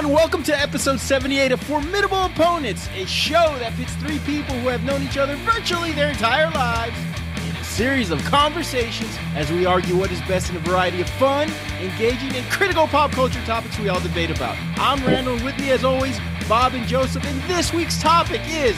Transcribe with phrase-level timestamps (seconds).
[0.00, 0.16] everyone.
[0.16, 4.82] Welcome to episode 78 of Formidable Opponents, a show that pits three people who have
[4.82, 6.96] known each other virtually their entire lives
[7.36, 11.08] in a series of conversations as we argue what is best in a variety of
[11.10, 11.50] fun,
[11.80, 14.56] engaging, and critical pop culture topics we all debate about.
[14.76, 18.76] I'm Randall, and with me, as always, Bob and Joseph, and this week's topic is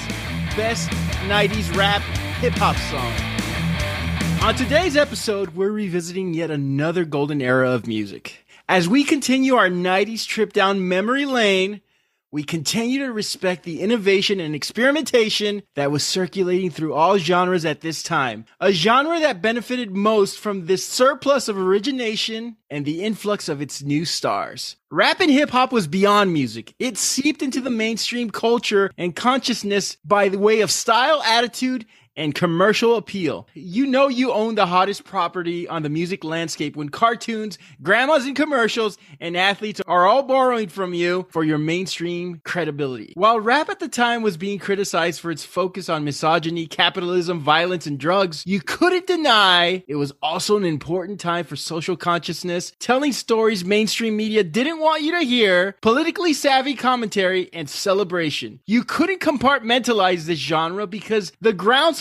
[0.57, 0.91] Best
[1.29, 2.03] 90s Rap
[2.41, 3.13] Hip Hop Song.
[4.45, 8.42] On today's episode, we're revisiting yet another golden era of music.
[8.73, 11.83] As we continue our 90s trip down memory lane,
[12.31, 17.83] we continue to respect the innovation and experimentation that was circulating through all genres at
[17.83, 18.47] this time.
[18.61, 23.83] A genre that benefited most from this surplus of origination and the influx of its
[23.83, 24.77] new stars.
[24.91, 26.75] Rap and hip hop was beyond music.
[26.79, 31.85] It seeped into the mainstream culture and consciousness by the way of style, attitude,
[32.17, 33.47] and commercial appeal.
[33.55, 38.35] You know you own the hottest property on the music landscape when cartoons, grandmas in
[38.35, 43.13] commercials, and athletes are all borrowing from you for your mainstream credibility.
[43.15, 47.87] While rap at the time was being criticized for its focus on misogyny, capitalism, violence,
[47.87, 53.13] and drugs, you couldn't deny it was also an important time for social consciousness, telling
[53.13, 58.61] stories mainstream media didn't want you to hear, politically savvy commentary, and celebration.
[58.67, 61.53] You couldn't compartmentalize this genre because the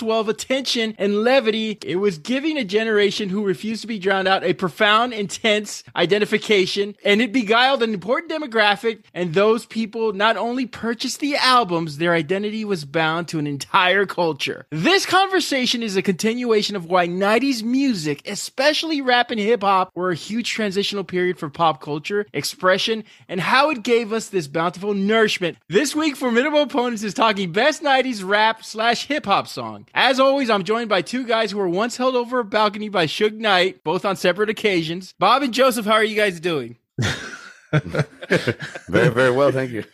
[0.01, 4.27] groundswell of attention and levity it was giving a generation who refused to be drowned
[4.27, 9.03] out a profound, intense identification, and it beguiled an important demographic.
[9.13, 14.05] And those people not only purchased the albums, their identity was bound to an entire
[14.05, 14.65] culture.
[14.71, 20.11] This conversation is a continuation of why 90s music, especially rap and hip hop, were
[20.11, 24.93] a huge transitional period for pop culture, expression, and how it gave us this bountiful
[24.93, 25.57] nourishment.
[25.67, 29.85] This week, Formidable Opponents is talking best 90s rap slash hip hop song.
[29.93, 33.07] As always, I'm joined by two guys who were once held over a balcony by
[33.07, 35.13] Suge Knight, both on separate occasions.
[35.19, 36.77] Bob and Joseph, how are you guys doing?
[38.89, 39.85] very, very well, thank you.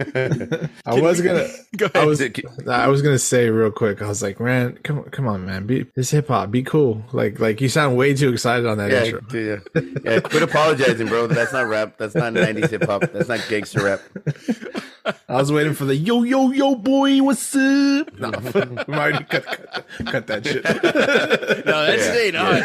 [0.85, 2.21] I was gonna, Go I was,
[2.67, 4.01] I was gonna say real quick.
[4.01, 7.03] I was like, man, come, come on, man, be this hip hop, be cool.
[7.13, 9.21] Like, like you sound way too excited on that yeah, intro.
[9.39, 10.19] yeah, yeah.
[10.21, 11.27] Quit apologizing, bro.
[11.27, 11.99] That's not rap.
[11.99, 13.01] That's not '90s hip hop.
[13.11, 14.01] That's not gangster rap.
[15.29, 18.19] I was waiting for the yo, yo, yo, boy, what's up?
[18.19, 18.31] No,
[18.87, 20.63] we already cut, cut, cut that shit.
[21.65, 22.55] No, that's Yeah, staying on.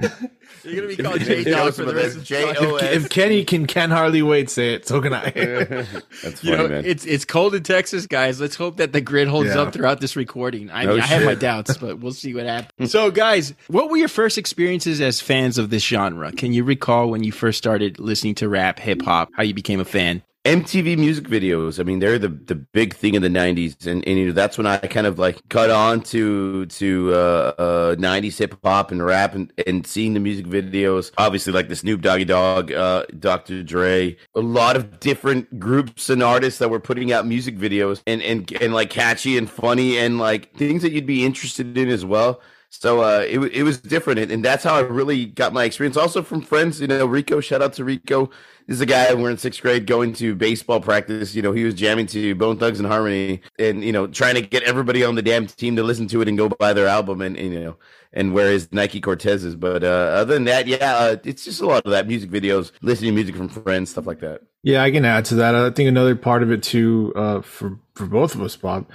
[0.00, 0.28] yeah.
[0.62, 2.62] You're gonna be called J Dog for the rest of the J podcast.
[2.62, 4.86] O if Kenny can can hardly wait, say it.
[4.86, 5.30] So can I.
[5.30, 5.94] That's
[6.44, 6.84] You funny, know, man.
[6.84, 8.40] it's it's cold in Texas, guys.
[8.40, 9.60] Let's hope that the grid holds Yeah.
[9.62, 10.70] up throughout this recording.
[10.70, 12.90] I No mean, I have my doubts, but we'll see what happens.
[12.92, 16.32] so, guys, what were your first experiences as fans of this genre?
[16.32, 19.80] Can you recall when you first started listening to rap, hip hop, how you became
[19.80, 20.22] a fan?
[20.46, 21.78] MTV music videos.
[21.78, 24.56] I mean, they're the the big thing in the '90s, and, and you know that's
[24.56, 29.04] when I kind of like got on to to uh, uh, '90s hip hop and
[29.04, 31.12] rap, and, and seeing the music videos.
[31.18, 33.62] Obviously, like the Snoop Doggy Dogg, uh, Dr.
[33.62, 38.22] Dre, a lot of different groups and artists that were putting out music videos, and
[38.22, 42.02] and and like catchy and funny, and like things that you'd be interested in as
[42.06, 42.40] well.
[42.72, 45.96] So uh, it it was different, and, and that's how I really got my experience.
[45.96, 47.40] Also from friends, you know, Rico.
[47.40, 48.30] Shout out to Rico.
[48.68, 51.34] This is a guy we're in sixth grade going to baseball practice.
[51.34, 54.40] You know, he was jamming to Bone Thugs and Harmony, and you know, trying to
[54.40, 57.20] get everybody on the damn team to listen to it and go buy their album,
[57.20, 57.76] and, and you know,
[58.12, 59.58] and wear his Nike Cortezes.
[59.58, 62.70] But uh, other than that, yeah, uh, it's just a lot of that music videos,
[62.82, 64.42] listening to music from friends, stuff like that.
[64.62, 65.56] Yeah, I can add to that.
[65.56, 68.86] I think another part of it too, uh, for for both of us, Bob,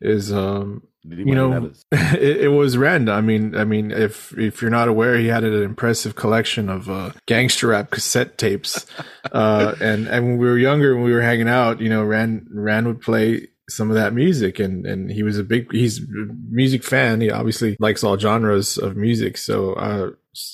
[0.00, 3.08] is um, you know, it, it was Ren.
[3.08, 6.88] I mean, I mean, if if you're not aware, he had an impressive collection of
[6.88, 8.86] uh, gangster rap cassette tapes.
[9.32, 12.46] Uh, and and when we were younger, when we were hanging out, you know, Ran
[12.52, 16.26] Ran would play some of that music, and and he was a big he's a
[16.50, 17.20] music fan.
[17.20, 19.38] He obviously likes all genres of music.
[19.38, 20.10] So uh,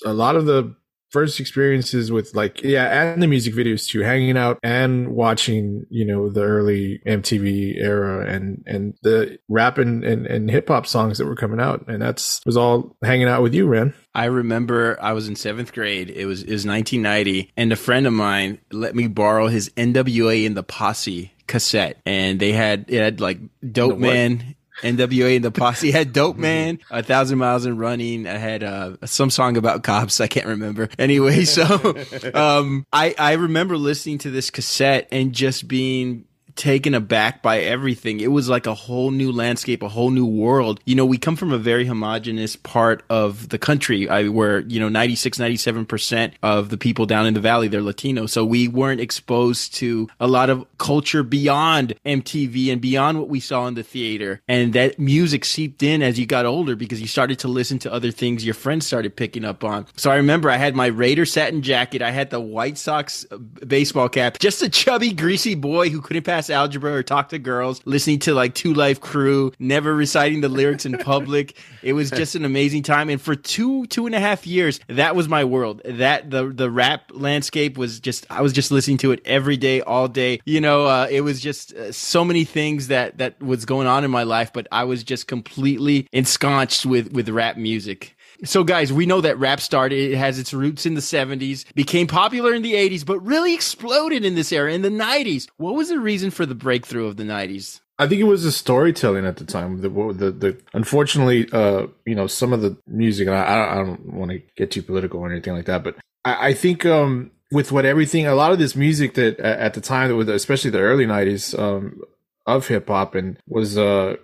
[0.07, 0.75] a lot of the
[1.11, 6.05] first experiences with like yeah and the music videos too hanging out and watching you
[6.05, 11.27] know the early mtv era and and the rap and and, and hip-hop songs that
[11.27, 15.13] were coming out and that's was all hanging out with you ren I remember I
[15.13, 16.11] was in seventh grade.
[16.11, 20.45] It was it was 1990, and a friend of mine let me borrow his NWA
[20.45, 23.39] in the Posse cassette, and they had it had like
[23.71, 24.57] Dope Man.
[24.83, 28.27] NWA and the Posse had Dope Man, A Thousand Miles and Running.
[28.27, 30.21] I had uh, some song about cops.
[30.21, 30.89] I can't remember.
[30.99, 31.65] Anyway, so
[32.35, 38.21] um, I I remember listening to this cassette and just being taken aback by everything.
[38.21, 40.81] It was like a whole new landscape, a whole new world.
[40.85, 44.81] You know, we come from a very homogenous part of the country I, where, you
[44.81, 48.27] know, 96, 97% of the people down in the valley, they're Latino.
[48.27, 53.41] So we weren't exposed to a lot of culture beyond MTV and beyond what we
[53.41, 54.41] saw in the theater.
[54.49, 57.93] And that music seeped in as you got older because you started to listen to
[57.93, 59.87] other things your friends started picking up on.
[59.97, 62.03] So I remember I had my Raider satin jacket.
[62.03, 66.25] I had the White Sox uh, baseball cap, just a chubby, greasy boy who couldn't
[66.25, 70.49] pass algebra or talk to girls, listening to like Two Live Crew, never reciting the
[70.49, 71.57] lyrics in public.
[71.83, 73.11] it was just an amazing time.
[73.11, 75.83] And for two, two and a half years, that was my world.
[75.85, 79.81] That the, the rap landscape was just, I was just listening to it every day,
[79.81, 80.41] all day.
[80.45, 84.05] You know, uh, it was just uh, so many things that, that was going on
[84.05, 88.17] in my life, but I was just completely ensconced with, with rap music.
[88.45, 92.07] So, guys, we know that rap started, it has its roots in the 70s, became
[92.07, 95.49] popular in the 80s, but really exploded in this era in the 90s.
[95.59, 97.81] What was the reason for the breakthrough of the 90s?
[97.99, 99.83] I think it was the storytelling at the time.
[99.83, 104.15] The, the, the unfortunately, uh, you know, some of the music, and I, I don't
[104.15, 107.73] want to get too political or anything like that, but I, I think, um, with
[107.73, 111.59] what everything, a lot of this music that at the time, especially the early '90s
[111.59, 112.01] um,
[112.47, 114.17] of hip hop, and was uh,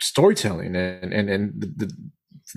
[0.00, 1.96] storytelling and and and the, the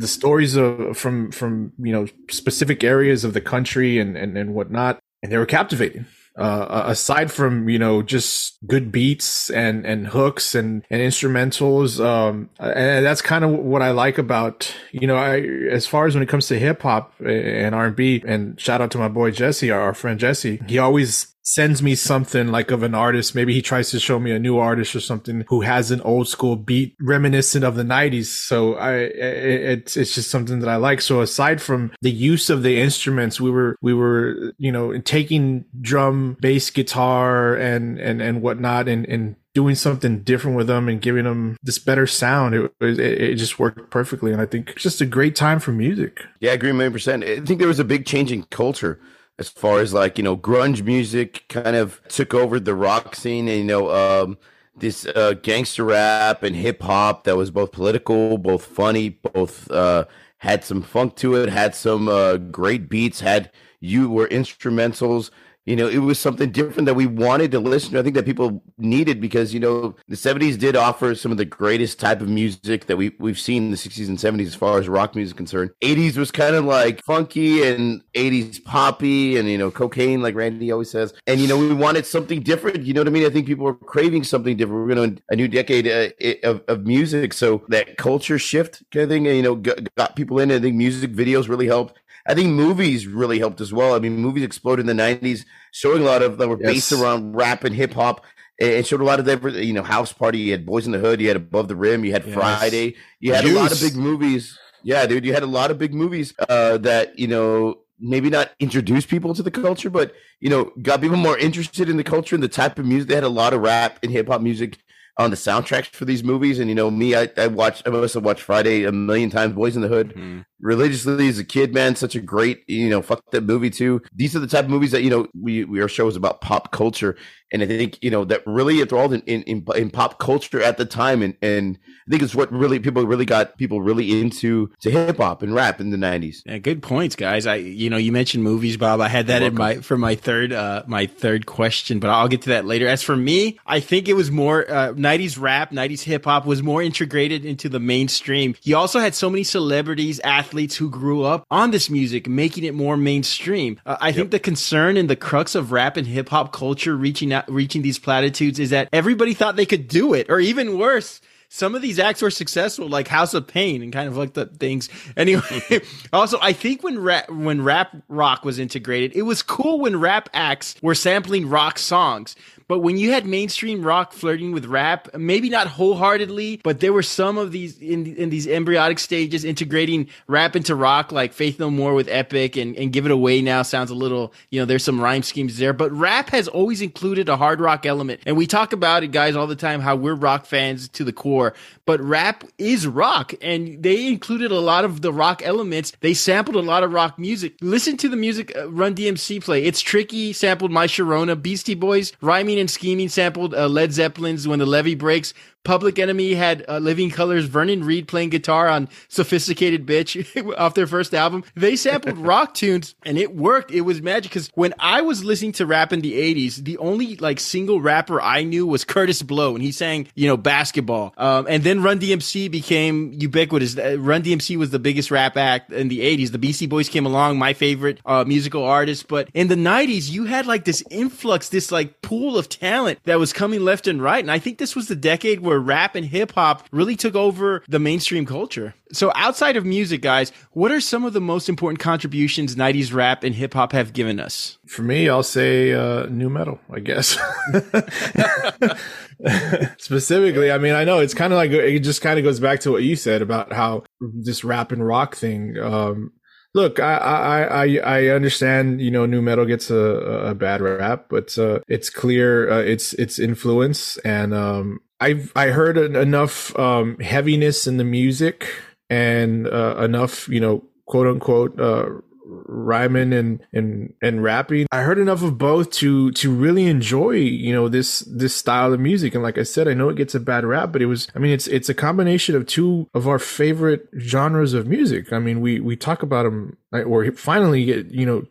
[0.01, 4.99] stories of from from you know specific areas of the country and and, and whatnot.
[5.23, 6.05] And they were captivating.
[6.37, 12.49] Uh, aside from you know just good beats and and hooks and and instrumentals um
[12.59, 15.39] and that's kind of what i like about you know i
[15.71, 18.97] as far as when it comes to hip hop and r&b and shout out to
[18.97, 23.35] my boy jesse our friend jesse he always sends me something like of an artist.
[23.35, 26.27] Maybe he tries to show me a new artist or something who has an old
[26.27, 28.25] school beat reminiscent of the 90s.
[28.25, 31.01] So I, it's, it's just something that I like.
[31.01, 35.65] So aside from the use of the instruments, we were, we were, you know, taking
[35.79, 40.99] drum, bass, guitar and, and, and whatnot and, and doing something different with them and
[40.99, 42.55] giving them this better sound.
[42.55, 44.31] It, it, it, just worked perfectly.
[44.33, 46.23] And I think it's just a great time for music.
[46.39, 47.23] Yeah, I agree, million percent.
[47.23, 48.99] I think there was a big change in culture
[49.37, 53.47] as far as like you know grunge music kind of took over the rock scene
[53.47, 54.37] and you know um,
[54.75, 60.05] this uh, gangster rap and hip hop that was both political both funny both uh,
[60.39, 65.29] had some funk to it had some uh, great beats had you were instrumentals
[65.65, 67.99] you know, it was something different that we wanted to listen to.
[67.99, 71.45] I think that people needed because, you know, the 70s did offer some of the
[71.45, 74.77] greatest type of music that we, we've seen in the 60s and 70s as far
[74.77, 75.71] as rock music is concerned.
[75.81, 80.71] 80s was kind of like funky and 80s poppy and, you know, cocaine, like Randy
[80.71, 81.15] always says.
[81.25, 82.83] And, you know, we wanted something different.
[82.83, 83.25] You know what I mean?
[83.25, 84.85] I think people were craving something different.
[84.87, 87.33] We're going to a new decade uh, of, of music.
[87.33, 90.51] So that culture shift kind of thing, you know, got, got people in.
[90.51, 91.97] I think music videos really helped.
[92.27, 93.93] I think movies really helped as well.
[93.93, 96.73] I mean, movies exploded in the '90s, showing a lot of that were yes.
[96.73, 98.25] based around rap and hip hop.
[98.57, 100.39] It showed a lot of different, you know, House Party.
[100.39, 101.19] You had Boys in the Hood.
[101.19, 102.05] You had Above the Rim.
[102.05, 102.33] You had yes.
[102.33, 102.95] Friday.
[103.19, 103.51] You had Juice.
[103.51, 104.57] a lot of big movies.
[104.83, 108.51] Yeah, dude, you had a lot of big movies uh, that you know maybe not
[108.59, 112.35] introduce people to the culture, but you know, got people more interested in the culture
[112.35, 113.09] and the type of music.
[113.09, 114.77] They had a lot of rap and hip hop music
[115.17, 116.59] on the soundtracks for these movies.
[116.59, 119.53] And you know, me, I, I watched, I must have watched Friday a million times.
[119.53, 120.41] Boys in the Hood, mm-hmm.
[120.65, 124.01] Religiously as a kid, man, such a great, you know, fuck that movie too.
[124.13, 126.41] These are the type of movies that you know we we our show is about
[126.41, 127.15] pop culture,
[127.51, 130.77] and I think you know that really enthralled in in, in, in pop culture at
[130.77, 131.77] the time, and and
[132.07, 135.53] I think it's what really people really got people really into to hip hop and
[135.53, 136.41] rap in the nineties.
[136.45, 137.45] Yeah, good points, guys.
[137.45, 138.99] I you know you mentioned movies, Bob.
[139.01, 142.41] I had that in my for my third uh my third question, but I'll get
[142.43, 142.87] to that later.
[142.87, 146.63] As for me, I think it was more uh, nineties rap, nineties hip hop was
[146.63, 148.55] more integrated into the mainstream.
[148.63, 152.73] You also had so many celebrities, athletes who grew up on this music, making it
[152.73, 153.79] more mainstream.
[153.85, 154.15] Uh, I yep.
[154.15, 157.81] think the concern and the crux of rap and hip hop culture reaching out, reaching
[157.81, 161.21] these platitudes is that everybody thought they could do it, or even worse
[161.55, 164.45] some of these acts were successful, like House of Pain and kind of like the
[164.45, 164.89] things.
[165.17, 165.81] Anyway,
[166.11, 170.29] also I think when rap when rap rock was integrated, it was cool when rap
[170.33, 172.35] acts were sampling rock songs.
[172.67, 177.03] But when you had mainstream rock flirting with rap, maybe not wholeheartedly, but there were
[177.03, 181.69] some of these in in these embryonic stages integrating rap into rock, like Faith No
[181.69, 184.83] More with Epic and, and Give It Away Now sounds a little, you know, there's
[184.83, 185.73] some rhyme schemes there.
[185.73, 188.21] But rap has always included a hard rock element.
[188.25, 191.13] And we talk about it, guys, all the time, how we're rock fans to the
[191.13, 191.53] core.
[191.85, 195.93] But rap is rock, and they included a lot of the rock elements.
[196.01, 197.55] They sampled a lot of rock music.
[197.61, 199.63] Listen to the music uh, Run DMC play.
[199.63, 204.59] It's tricky, sampled My Sharona, Beastie Boys, rhyming and Scheming sampled uh, Led Zeppelin's When
[204.59, 205.33] the Levee Breaks.
[205.65, 210.87] Public Enemy had uh, Living Colors, Vernon Reid playing guitar on Sophisticated Bitch off their
[210.87, 211.43] first album.
[211.55, 213.71] They sampled rock tunes and it worked.
[213.71, 217.17] It was magic because when I was listening to rap in the 80s, the only
[217.17, 221.13] like single rapper I knew was Kurtis Blow and he sang, you know, basketball.
[221.17, 223.77] Um, and then Run DMC became ubiquitous.
[223.77, 226.31] Uh, Run DMC was the biggest rap act in the 80s.
[226.31, 229.07] The Beastie Boys came along, my favorite uh, musical artist.
[229.07, 233.19] But in the 90s, you had like this influx, this like pool of talent that
[233.19, 234.23] was coming left and right.
[234.23, 237.63] And I think this was the decade where rap and hip hop really took over
[237.67, 238.75] the mainstream culture.
[238.95, 243.23] So outside of music, guys, what are some of the most important contributions 90s rap
[243.23, 244.57] and hip hop have given us?
[244.67, 247.17] For me, I'll say uh, nu metal, I guess.
[249.77, 252.61] Specifically, I mean, I know it's kind of like it just kind of goes back
[252.61, 255.57] to what you said about how this rap and rock thing.
[255.59, 256.13] Um,
[256.53, 261.07] look, I, I, I, I understand, you know, nu metal gets a, a bad rap,
[261.09, 266.97] but, uh, it's clear, uh, its, its influence and, um, I've I heard enough um,
[266.99, 268.47] heaviness in the music
[268.89, 271.85] and uh, enough, you know, quote unquote, uh,
[272.25, 274.67] rhyming and and and rapping.
[274.71, 278.79] I heard enough of both to to really enjoy, you know, this this style of
[278.79, 279.13] music.
[279.13, 281.07] And like I said, I know it gets a bad rap, but it was.
[281.15, 285.13] I mean, it's it's a combination of two of our favorite genres of music.
[285.13, 288.25] I mean, we we talk about them, or finally get you know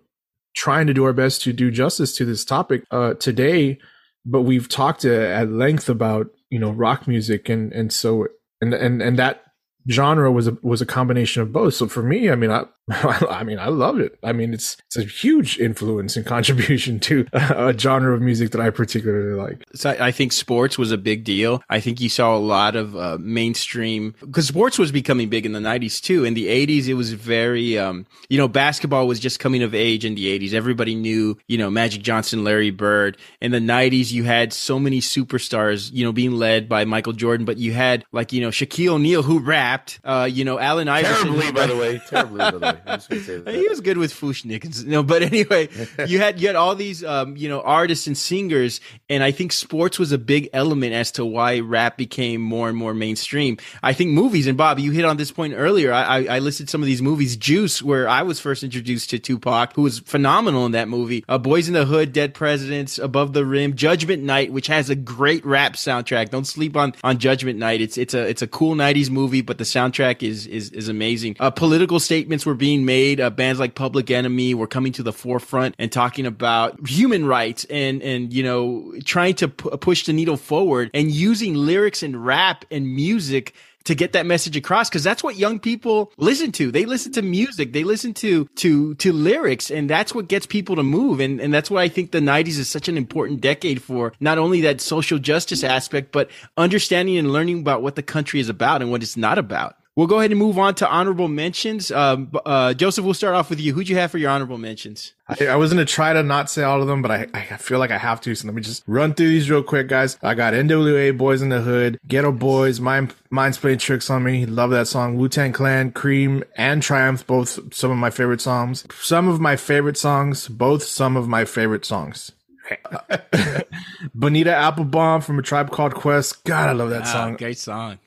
[0.54, 3.78] trying to do our best to do justice to this topic uh, today.
[4.26, 8.26] But we've talked at length about you know rock music and and so
[8.60, 9.43] and and and that
[9.88, 11.74] genre was a was a combination of both.
[11.74, 14.18] So for me, I mean, I I mean, I love it.
[14.22, 18.60] I mean, it's it's a huge influence and contribution to a genre of music that
[18.60, 19.64] I particularly like.
[19.74, 21.62] So I think sports was a big deal.
[21.70, 25.52] I think you saw a lot of uh, mainstream because sports was becoming big in
[25.52, 26.24] the '90s too.
[26.24, 30.04] In the '80s, it was very, um, you know, basketball was just coming of age
[30.04, 30.52] in the '80s.
[30.52, 33.16] Everybody knew, you know, Magic Johnson, Larry Bird.
[33.40, 37.46] In the '90s, you had so many superstars, you know, being led by Michael Jordan,
[37.46, 41.32] but you had like you know Shaquille O'Neal who rapped, uh, you know, Allen Iverson.
[41.32, 42.02] Terribly, by the way.
[42.10, 42.73] Terribly, by the way.
[43.08, 44.84] he was good with Fu-Schnickens.
[44.84, 45.68] No, but anyway,
[46.06, 49.52] you had you had all these um, you know artists and singers, and I think
[49.52, 53.58] sports was a big element as to why rap became more and more mainstream.
[53.82, 55.92] I think movies and Bob, you hit on this point earlier.
[55.92, 57.36] I, I, I listed some of these movies.
[57.36, 61.24] Juice, where I was first introduced to Tupac, who was phenomenal in that movie.
[61.28, 64.94] Uh, Boys in the Hood, Dead Presidents, Above the Rim, Judgment Night, which has a
[64.94, 66.30] great rap soundtrack.
[66.30, 67.80] Don't sleep on on Judgment Night.
[67.80, 71.36] It's it's a it's a cool '90s movie, but the soundtrack is is is amazing.
[71.40, 73.20] Uh, political statements were being made.
[73.20, 77.66] Uh, bands like Public Enemy were coming to the forefront and talking about human rights
[77.68, 82.24] and and you know trying to p- push the needle forward and using lyrics and
[82.24, 83.52] rap and music
[83.84, 86.72] to get that message across because that's what young people listen to.
[86.72, 90.74] They listen to music, they listen to to to lyrics, and that's what gets people
[90.76, 91.20] to move.
[91.20, 94.38] And and that's why I think the '90s is such an important decade for not
[94.38, 98.80] only that social justice aspect, but understanding and learning about what the country is about
[98.80, 99.76] and what it's not about.
[99.96, 101.92] We'll go ahead and move on to honorable mentions.
[101.92, 103.74] Um, uh, Joseph, we'll start off with you.
[103.74, 105.12] Who'd you have for your honorable mentions?
[105.28, 107.56] I, I was going to try to not say all of them, but I, I
[107.58, 108.34] feel like I have to.
[108.34, 110.18] So let me just run through these real quick, guys.
[110.20, 114.46] I got NWA, Boys in the Hood, Geto Boys, Mind, Mind's Playing Tricks on Me.
[114.46, 115.16] Love that song.
[115.16, 118.84] Wu Tang Clan, Cream, and Triumph, both some of my favorite songs.
[119.00, 122.32] Some of my favorite songs, both some of my favorite songs.
[124.14, 126.42] Bonita Applebaum from a tribe called Quest.
[126.42, 127.36] God, I love that song.
[127.36, 127.98] Great song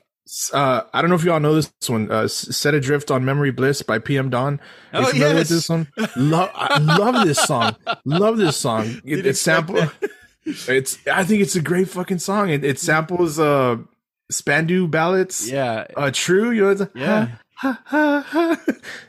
[0.52, 2.10] uh, I don't know if y'all know this one.
[2.10, 4.60] Uh, Set Adrift on Memory Bliss by PM Dawn.
[4.92, 5.34] Are oh, yes.
[5.34, 5.88] with this one?
[6.16, 7.76] Love, I love this song.
[8.04, 9.00] Love this song.
[9.04, 9.86] It, it sample.
[10.66, 10.98] It's.
[11.06, 12.48] I think it's a great fucking song.
[12.48, 13.76] It, it samples uh
[14.30, 15.50] Spandau Ballet's.
[15.50, 15.86] Yeah.
[15.94, 16.52] Uh, true.
[16.52, 16.88] You know.
[16.94, 17.28] yeah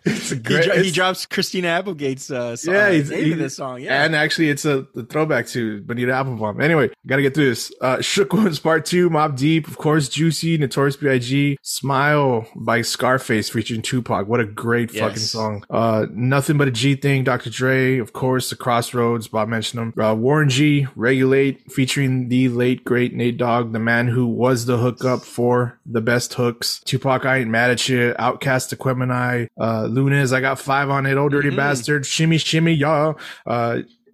[0.06, 0.72] it's a great.
[0.72, 2.74] He, he, drops Christina Applegate's uh, song.
[2.74, 3.82] Yeah, he's he, this song.
[3.82, 6.60] Yeah, and actually, it's a, a throwback to Bonita Applebaum.
[6.60, 7.72] Anyway, gotta get through this.
[7.80, 13.50] Uh, Shook Ones Part Two, Mobb Deep, of course, Juicy, Notorious B.I.G., Smile by Scarface
[13.50, 14.28] featuring Tupac.
[14.28, 15.02] What a great yes.
[15.02, 15.64] fucking song.
[15.70, 17.52] Uh, Nothing but a G thing, Dr.
[17.52, 19.28] Dre, of course, The Crossroads.
[19.28, 20.04] Bob mentioned them.
[20.04, 24.78] Uh, Warren G, Regulate, featuring the late great Nate Dogg, the man who was the
[24.78, 26.82] hookup for the best hooks.
[26.86, 28.16] Tupac, I ain't mad at you.
[28.18, 30.34] Out Outkast, Aquemini, uh, Luniz.
[30.34, 31.18] I got five on it.
[31.18, 31.58] Oh, dirty mm-hmm.
[31.58, 32.06] bastard.
[32.06, 33.20] Shimmy, shimmy, y'all.
[33.46, 33.82] Uh,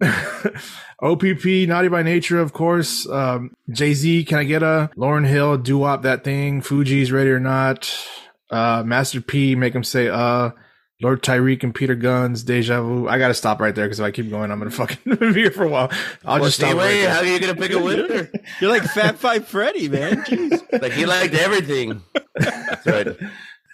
[1.02, 3.08] OPP, Naughty by Nature, of course.
[3.08, 6.62] Um, Jay Z, can I get a Lauryn Hill, do up that thing?
[6.62, 7.94] Fugees ready or not?
[8.50, 10.50] Uh, Master P, make him say, uh,
[11.02, 13.06] Lord Tariq and Peter Gunz, Deja Vu.
[13.06, 15.50] I gotta stop right there because if I keep going, I'm gonna fucking be here
[15.50, 15.90] for a while.
[16.24, 16.74] I'll well, just stop.
[16.74, 18.30] Right how are you gonna pick a winner?
[18.60, 20.22] You're like Fab Five Freddy, man.
[20.22, 20.80] Jeez.
[20.80, 22.02] Like he liked everything.
[22.34, 23.08] That's right.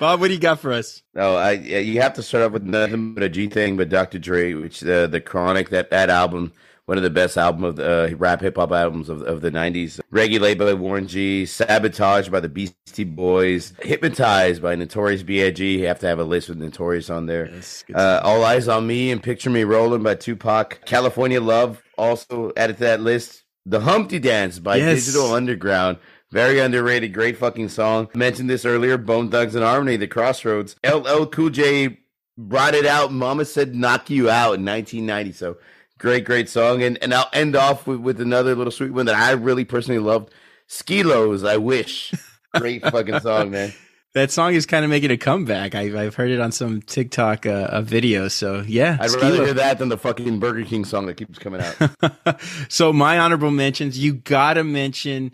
[0.02, 1.00] Bob, what do you got for us?
[1.14, 4.18] Oh, I you have to start off with nothing but a G thing, but Dr.
[4.18, 6.52] Dre, which the uh, the Chronic that that album
[6.87, 9.52] one of the best album of the uh, rap hip hop albums of, of the
[9.52, 10.00] '90s.
[10.11, 15.78] Regulate by Warren G, Sabotage by the Beastie Boys, Hypnotized by Notorious B.I.G.
[15.78, 17.49] You have to have a list with Notorious on there.
[17.49, 20.85] Yes, uh, All Eyes on Me and Picture Me Rolling by Tupac.
[20.85, 23.44] California Love also added to that list.
[23.66, 25.04] The Humpty Dance by yes.
[25.04, 25.99] Digital Underground.
[26.32, 28.08] Very underrated, great fucking song.
[28.14, 28.96] Mentioned this earlier.
[28.96, 30.76] Bone Thugs and Harmony, The Crossroads.
[30.82, 31.98] LL Cool J
[32.38, 33.12] brought it out.
[33.12, 35.32] Mama said "Knock You Out" in 1990.
[35.32, 35.58] So
[35.98, 36.82] great, great song.
[36.82, 39.98] And and I'll end off with, with another little sweet one that I really personally
[39.98, 40.32] loved.
[40.68, 42.14] Skee-Lo's, I wish.
[42.54, 43.72] Great fucking song, man.
[44.14, 45.74] That song is kind of making a comeback.
[45.74, 48.28] I, have heard it on some TikTok uh, video.
[48.28, 49.30] So yeah, I'd Skee-Lo.
[49.30, 52.38] rather hear that than the fucking Burger King song that keeps coming out.
[52.68, 55.32] so my honorable mentions, you gotta mention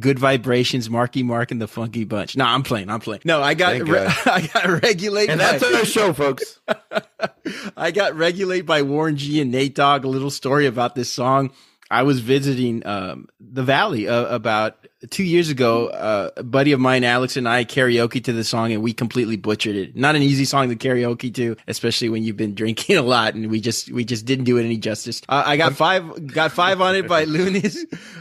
[0.00, 2.36] Good Vibrations, Marky Mark, and the Funky Bunch.
[2.36, 2.90] No, I'm playing.
[2.90, 3.22] I'm playing.
[3.24, 5.30] No, I got re- I got regulate.
[5.30, 6.58] And that's by, our show, folks.
[7.76, 10.04] I got regulate by Warren G and Nate Dogg.
[10.04, 11.52] A little story about this song.
[11.88, 16.80] I was visiting um, the Valley uh, about two years ago, uh, a buddy of
[16.80, 19.96] mine, Alex, and I karaoke to the song, and we completely butchered it.
[19.96, 23.50] Not an easy song to karaoke to, especially when you've been drinking a lot, and
[23.50, 25.22] we just we just didn't do it any justice.
[25.28, 27.78] Uh, I got five got five on it by Luniz,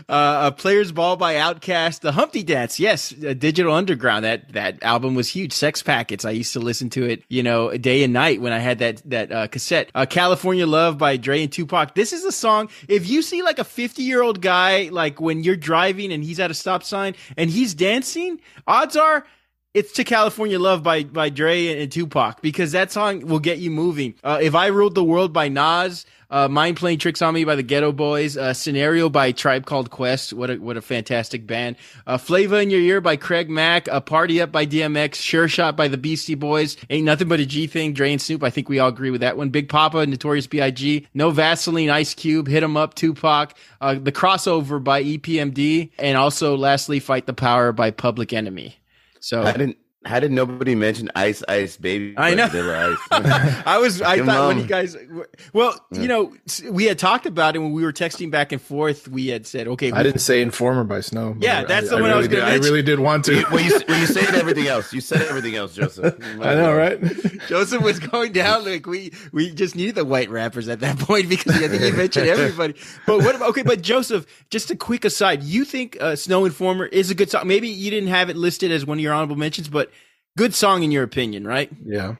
[0.09, 4.25] uh, a Players Ball by Outkast, the Humpty Dance, yes, Digital Underground.
[4.25, 5.53] That that album was huge.
[5.53, 6.25] Sex Packets.
[6.25, 9.01] I used to listen to it, you know, day and night when I had that
[9.09, 9.91] that uh, cassette.
[9.95, 11.95] Uh, California Love by Dre and Tupac.
[11.95, 12.69] This is a song.
[12.87, 16.39] If you see like a fifty year old guy, like when you're driving and he's
[16.39, 19.25] at a stop sign and he's dancing, odds are
[19.75, 23.69] it's to California Love by by Dre and, Tupac because that song will get you
[23.69, 24.15] moving.
[24.23, 27.55] Uh, if I Ruled the World by Nas, uh, Mind Playing Tricks on Me by
[27.55, 30.31] the Geto Boys, uh, Scenario by Tribe Called Quest.
[30.31, 31.75] What a what a fantastic band.
[32.07, 33.89] Uh, Flavor in Your Ear by Craig Mack.
[33.89, 35.15] A Party Up by DMX.
[35.15, 36.77] Sure Shot by the Beastie Boys.
[36.89, 37.91] Ain't Nothing But a G Thing.
[37.93, 38.43] Dre and Snoop.
[38.43, 39.49] I think we all agree with that one.
[39.49, 41.05] Big Poppa, Notorious B.I.G.
[41.13, 42.47] No Vaseline, Ice Cube.
[42.47, 43.53] Hit 'em Up, Tupac.
[43.81, 45.91] Uh, the Crossover by EPMD.
[45.99, 48.77] And also, lastly, Fight the Power by Public Enemy.
[49.25, 52.13] So I didn't how did nobody mention Ice Ice Baby?
[52.17, 52.45] I know.
[53.65, 54.01] I was.
[54.01, 54.47] I thought mom.
[54.47, 54.95] when you guys.
[55.51, 56.01] Well, yeah.
[56.01, 56.33] you know,
[56.69, 59.07] we had talked about it when we were texting back and forth.
[59.07, 59.91] We had said, okay.
[59.91, 61.35] I didn't say Informer by Snow.
[61.39, 62.51] Yeah, that's I, the one I, really I was going to.
[62.51, 63.43] I really did want to.
[63.51, 64.93] well, you, well, you said everything else.
[64.93, 66.15] You said everything else, Joseph.
[66.41, 67.01] I know, right?
[67.47, 71.29] Joseph was going down like we we just needed the white rappers at that point
[71.29, 72.75] because I think he mentioned everybody.
[73.07, 73.63] But what about okay?
[73.63, 75.43] But Joseph, just a quick aside.
[75.43, 77.47] You think uh, Snow Informer is a good song?
[77.47, 79.91] Maybe you didn't have it listed as one of your honorable mentions, but
[80.37, 81.69] Good song in your opinion, right?
[81.85, 82.15] Yeah.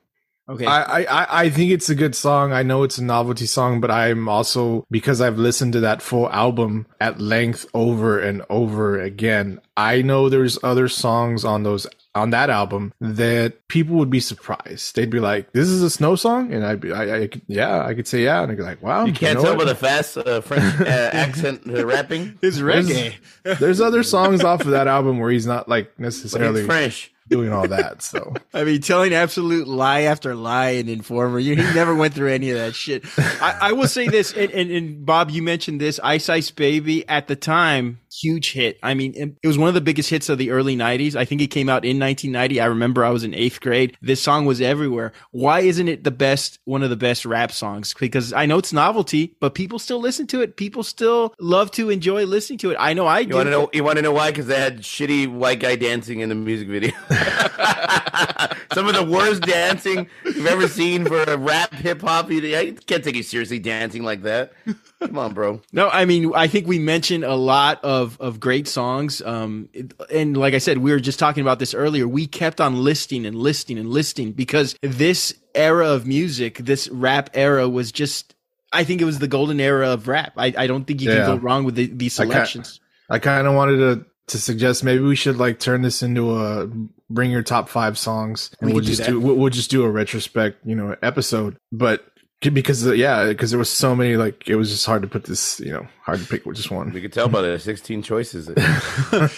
[0.48, 0.66] Okay.
[0.66, 2.54] I, I, I think it's a good song.
[2.54, 6.30] I know it's a novelty song, but I'm also, because I've listened to that full
[6.30, 12.30] album at length over and over again, I know there's other songs on those, on
[12.30, 14.96] that album that people would be surprised.
[14.96, 16.54] They'd be like, this is a snow song?
[16.54, 18.44] And I'd be, I, I yeah, I could say yeah.
[18.44, 19.06] And I'd be like, wow.
[19.06, 22.38] You can't you know tell by the fast uh, French uh, accent uh, rapping.
[22.44, 23.16] It's reggae.
[23.42, 27.52] There's, there's, other songs off of that album where he's not like necessarily French doing
[27.52, 28.02] all that.
[28.02, 31.40] So I mean, telling absolute lie after lie and informer.
[31.40, 33.04] You he never went through any of that shit.
[33.18, 37.08] I, I will say this, and, and, and, Bob, you mentioned this Ice Ice Baby
[37.08, 38.80] at the time, huge hit.
[38.84, 41.16] I mean, it was one of the biggest hits of the early '90s.
[41.16, 42.60] I think it came out in 1990.
[42.60, 43.98] I remember I was in eighth grade.
[44.02, 45.12] This song was everywhere.
[45.32, 47.94] Why isn't it the best, one of the best rap songs?
[48.00, 50.58] Because I know it's novelty, but people still listen to it.
[50.58, 52.78] People still love to enjoy listening to it.
[52.80, 53.36] I know I you do.
[53.36, 53.70] Want to know?
[53.74, 54.32] You want to know why?
[54.32, 56.92] Because they had shitty white guy dancing in the music video.
[58.74, 62.30] Some of the worst dancing you've ever seen for a rap hip hop.
[62.32, 64.54] You can't take you seriously dancing like that.
[65.00, 65.62] Come on, bro.
[65.72, 69.22] No, I mean, I think we mentioned a lot of, of great songs.
[69.22, 69.70] Um,
[70.12, 72.08] and like I said, we were just talking about this earlier.
[72.08, 77.30] We kept on listing and listing and listing because this era of music, this rap
[77.34, 78.36] era was just,
[78.72, 80.34] I think it was the golden era of rap.
[80.38, 81.26] I, I don't think you yeah.
[81.26, 82.80] can go wrong with the, these selections.
[83.10, 86.68] I kind of wanted to to suggest maybe we should like turn this into a
[87.10, 89.90] bring your top five songs and we will just do, do we'll just do a
[89.90, 92.06] retrospect you know episode but
[92.42, 95.24] because uh, yeah because there was so many like it was just hard to put
[95.24, 98.46] this you know hard to pick just one we could tell by the 16 choices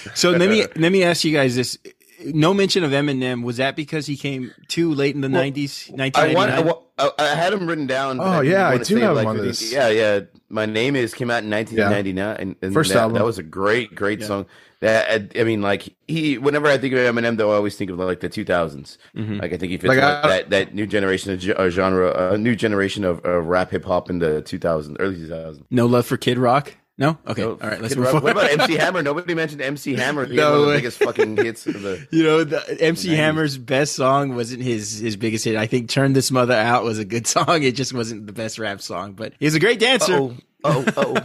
[0.14, 1.78] so let me let me ask you guys this
[2.26, 3.44] no mention of Eminem.
[3.44, 6.74] Was that because he came too late in the well, 90s, 1999?
[6.98, 8.20] I, I, I, had him written down.
[8.20, 9.72] Oh, yeah, I do have like, on this.
[9.72, 10.22] Yeah, yeah.
[10.50, 12.16] My Name Is came out in 1999.
[12.18, 12.42] Yeah.
[12.42, 13.18] And, and First that, album.
[13.18, 14.28] That was a great, great yeah.
[14.28, 14.46] song.
[14.80, 16.38] That I mean, like he.
[16.38, 18.98] Whenever I think of Eminem, though, I always think of like the 2000s.
[19.16, 19.38] Mm-hmm.
[19.40, 22.34] Like I think he fits like, like that that new generation of uh, genre, a
[22.34, 25.64] uh, new generation of uh, rap hip hop in the 2000s, early 2000s.
[25.72, 26.76] No love for Kid Rock.
[27.00, 27.18] No.
[27.28, 27.44] Okay.
[27.44, 27.80] All right.
[27.80, 28.24] Let's move on.
[28.24, 29.04] What about MC Hammer?
[29.04, 30.26] Nobody mentioned MC Hammer.
[30.26, 32.08] He no, one of the biggest fucking hits of the.
[32.12, 35.56] You know, the, MC Hammer's best song wasn't his his biggest hit.
[35.56, 37.62] I think "Turn This Mother Out" was a good song.
[37.62, 40.16] It just wasn't the best rap song, but he's a great dancer.
[40.16, 41.16] Oh, oh, oh.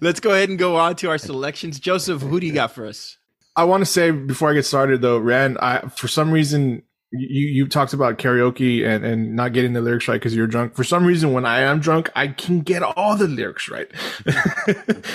[0.00, 1.80] Let's go ahead and go on to our selections.
[1.80, 3.18] Joseph, who do you got for us?
[3.56, 6.82] I want to say before I get started though, Rand, I for some reason
[7.16, 10.74] you you talked about karaoke and and not getting the lyrics right because you're drunk.
[10.74, 13.90] For some reason, when I am drunk, I can get all the lyrics right.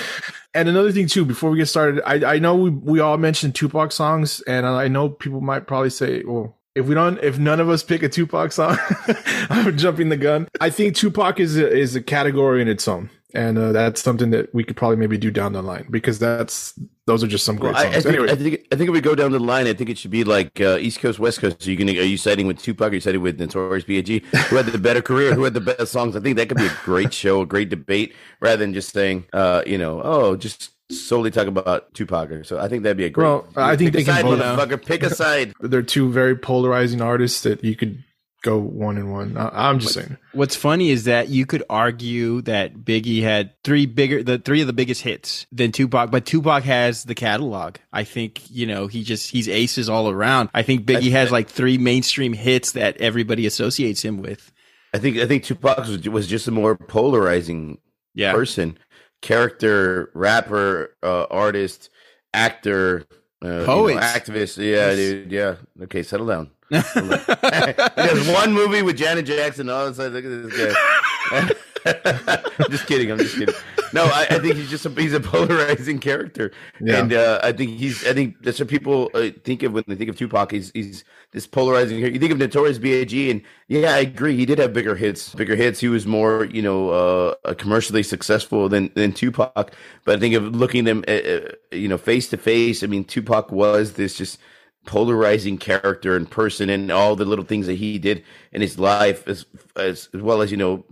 [0.54, 3.54] and another thing too, before we get started, I I know we we all mentioned
[3.54, 6.56] Tupac songs, and I know people might probably say, well.
[6.76, 8.78] If we don't, if none of us pick a Tupac song,
[9.50, 10.46] I'm jumping the gun.
[10.60, 14.30] I think Tupac is a, is a category in its own and uh, that's something
[14.30, 17.56] that we could probably maybe do down the line because that's those are just some
[17.56, 17.94] great well, songs.
[17.94, 18.32] I, I, think, anyway.
[18.32, 20.24] I think I think if we go down the line, I think it should be
[20.24, 21.66] like uh, East Coast, West Coast.
[21.66, 22.88] Are you gonna are you siding with Tupac?
[22.88, 24.22] Or are you siding with Notorious B.I.G.?
[24.48, 25.34] Who had the better career?
[25.34, 26.16] Who had the best songs?
[26.16, 29.26] I think that could be a great show, a great debate, rather than just saying,
[29.32, 32.44] uh, you know, oh, just solely talk about Tupac.
[32.44, 33.24] So I think that'd be a great.
[33.24, 34.40] Well, I think they can both.
[34.40, 35.54] Motherfucker, pick a side.
[35.60, 38.02] They're two very polarizing artists that you could
[38.42, 39.36] go one and one.
[39.36, 40.16] I, am just saying.
[40.32, 44.66] What's funny is that you could argue that Biggie had three bigger, the three of
[44.66, 47.76] the biggest hits than Tupac, but Tupac has the catalog.
[47.92, 50.50] I think you know he just he's aces all around.
[50.54, 54.52] I think Biggie has like three mainstream hits that everybody associates him with.
[54.92, 57.78] I think I think Tupac was, was just a more polarizing
[58.14, 58.32] yeah.
[58.32, 58.78] person,
[59.20, 61.90] character, rapper, uh, artist,
[62.34, 63.06] actor,
[63.42, 64.56] uh, poet, you know, activist.
[64.56, 64.96] Yeah, yes.
[64.96, 65.32] dude.
[65.32, 65.54] Yeah.
[65.82, 66.50] Okay, settle down.
[66.70, 69.68] There's one movie with Janet Jackson.
[69.68, 71.50] All of a sudden, look at this guy.
[71.84, 73.10] I'm just kidding.
[73.10, 73.54] I'm just kidding.
[73.92, 76.98] No, I, I, think he's just a, he's a polarizing character, yeah.
[76.98, 78.06] and uh, I think he's.
[78.06, 80.52] I think that's what people uh, think of when they think of Tupac.
[80.52, 81.98] He's he's this polarizing.
[81.98, 83.30] You think of Notorious B.I.G.
[83.30, 84.36] and yeah, I agree.
[84.36, 85.34] He did have bigger hits.
[85.34, 85.80] Bigger hits.
[85.80, 89.72] He was more you know uh, commercially successful than than Tupac.
[90.04, 91.40] But I think of looking them uh, uh,
[91.72, 92.84] you know face to face.
[92.84, 94.38] I mean, Tupac was this just
[94.86, 99.26] polarizing character and person and all the little things that he did in his life
[99.28, 99.44] as
[99.76, 100.84] as, as well as you know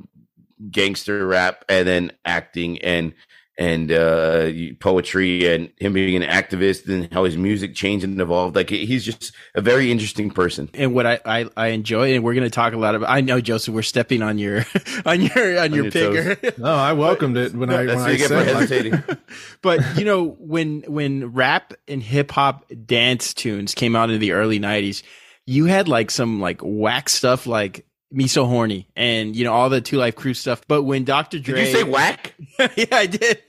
[0.71, 3.15] gangster rap and then acting and
[3.59, 8.55] and uh, poetry and him being an activist and how his music changed and evolved.
[8.55, 10.71] Like he's just a very interesting person.
[10.75, 13.11] And what I, I, I enjoy, and we're going to talk a lot about.
[13.11, 14.65] I know Joseph, we're stepping on your
[15.05, 16.53] on your on, on your, your picker.
[16.59, 19.03] no, I welcomed it when I when I said hesitating.
[19.63, 24.33] but you know when when rap and hip hop dance tunes came out in the
[24.33, 25.03] early '90s,
[25.47, 29.69] you had like some like whack stuff like me so horny and you know all
[29.69, 30.63] the two live crew stuff.
[30.67, 32.35] But when dr dre did you say whack?
[32.77, 33.43] Yeah i did.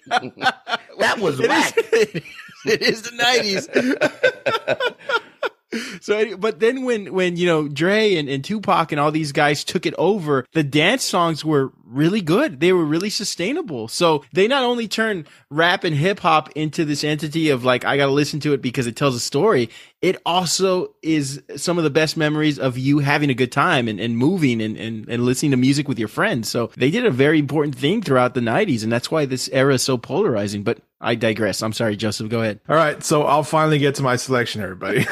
[0.99, 1.77] That was it whack.
[1.77, 2.21] is,
[2.65, 4.95] it is the 90s
[6.01, 9.63] so but then when when you know dre and, and tupac and all these guys
[9.63, 12.59] took it over the dance songs were really good.
[12.59, 13.87] They were really sustainable.
[13.87, 17.97] So they not only turn rap and hip hop into this entity of like, I
[17.97, 19.69] got to listen to it because it tells a story.
[20.01, 23.99] It also is some of the best memories of you having a good time and,
[23.99, 26.49] and moving and, and, and listening to music with your friends.
[26.49, 28.83] So they did a very important thing throughout the 90s.
[28.83, 30.63] And that's why this era is so polarizing.
[30.63, 31.63] But I digress.
[31.63, 32.29] I'm sorry, Joseph.
[32.29, 32.59] Go ahead.
[32.67, 33.01] All right.
[33.03, 35.07] So I'll finally get to my selection, everybody.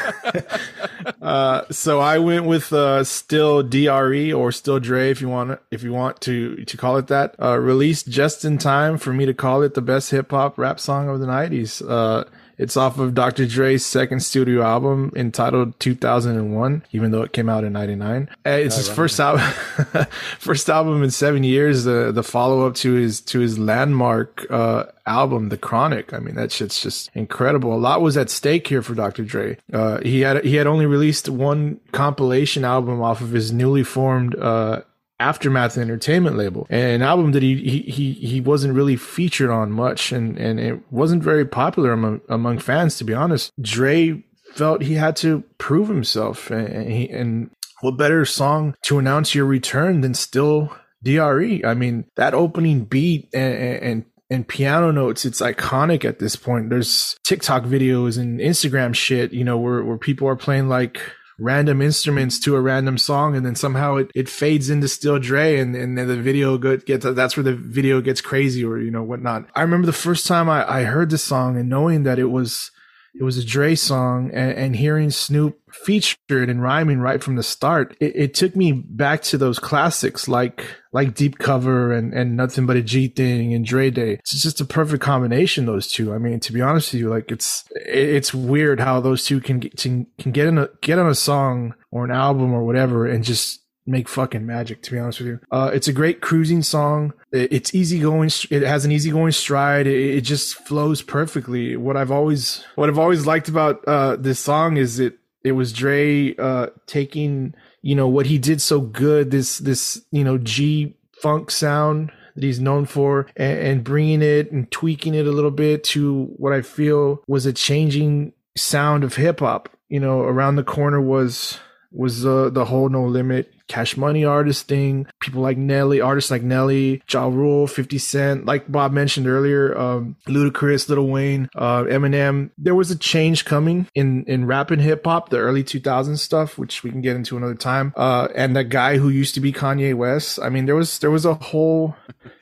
[1.22, 5.82] uh, so I went with uh, still DRE or still Dre if you want if
[5.82, 7.34] you want to to call it that.
[7.40, 10.78] Uh, released just in time for me to call it the best hip hop rap
[10.78, 12.28] song of the 90s.
[12.58, 13.46] It's off of Dr.
[13.46, 18.28] Dre's second studio album entitled 2001, even though it came out in 99.
[18.44, 19.42] Uh, it's his first album,
[20.40, 21.84] first album in seven years.
[21.84, 26.12] The, the follow up to his, to his landmark, uh, album, The Chronic.
[26.12, 27.72] I mean, that shit's just incredible.
[27.72, 29.24] A lot was at stake here for Dr.
[29.24, 29.56] Dre.
[29.72, 34.34] Uh, he had, he had only released one compilation album off of his newly formed,
[34.36, 34.82] uh,
[35.20, 40.38] Aftermath Entertainment label, an album that he he he wasn't really featured on much, and
[40.38, 42.96] and it wasn't very popular among among fans.
[42.98, 44.22] To be honest, Dre
[44.54, 47.50] felt he had to prove himself, and he, and
[47.80, 51.64] what better song to announce your return than still DRE?
[51.64, 56.68] I mean, that opening beat and, and and piano notes it's iconic at this point
[56.68, 61.00] there's tiktok videos and instagram shit you know where, where people are playing like
[61.38, 65.58] random instruments to a random song and then somehow it, it fades into still Dre
[65.58, 69.04] and, and then the video gets, that's where the video gets crazy or, you know,
[69.04, 69.48] whatnot.
[69.54, 72.72] I remember the first time I, I heard the song and knowing that it was,
[73.18, 77.42] it was a Dre song and, and hearing Snoop featured and rhyming right from the
[77.42, 82.36] start, it, it, took me back to those classics like like Deep Cover and, and
[82.36, 84.14] Nothing But a G Thing and Dre Day.
[84.14, 86.14] It's just a perfect combination, those two.
[86.14, 89.58] I mean, to be honest with you, like it's it's weird how those two can
[89.58, 93.24] get, can get in a get on a song or an album or whatever and
[93.24, 94.82] just make fucking magic.
[94.82, 97.14] To be honest with you, uh, it's a great cruising song.
[97.32, 98.30] It's easy going.
[98.50, 99.86] It has an easy going stride.
[99.86, 101.76] It, just flows perfectly.
[101.76, 105.72] What I've always what I've always liked about uh, this song is it it was
[105.72, 110.94] Dre uh, taking you know what he did so good this this you know G
[111.22, 115.50] funk sound that he's known for and, and bringing it and tweaking it a little
[115.50, 119.70] bit to what I feel was a changing sound of hip hop.
[119.88, 121.58] You know, around the corner was
[121.90, 125.06] was uh, the whole No Limit Cash Money artist thing.
[125.20, 130.16] People like Nelly, artists like Nelly, Ja Rule, 50 Cent, like Bob mentioned earlier, um,
[130.26, 132.50] Ludacris, Lil Wayne, uh, Eminem.
[132.58, 136.58] There was a change coming in, in rap and hip hop, the early 2000s stuff,
[136.58, 137.92] which we can get into another time.
[137.96, 140.38] Uh, and the guy who used to be Kanye West.
[140.42, 141.96] I mean, there was, there was a whole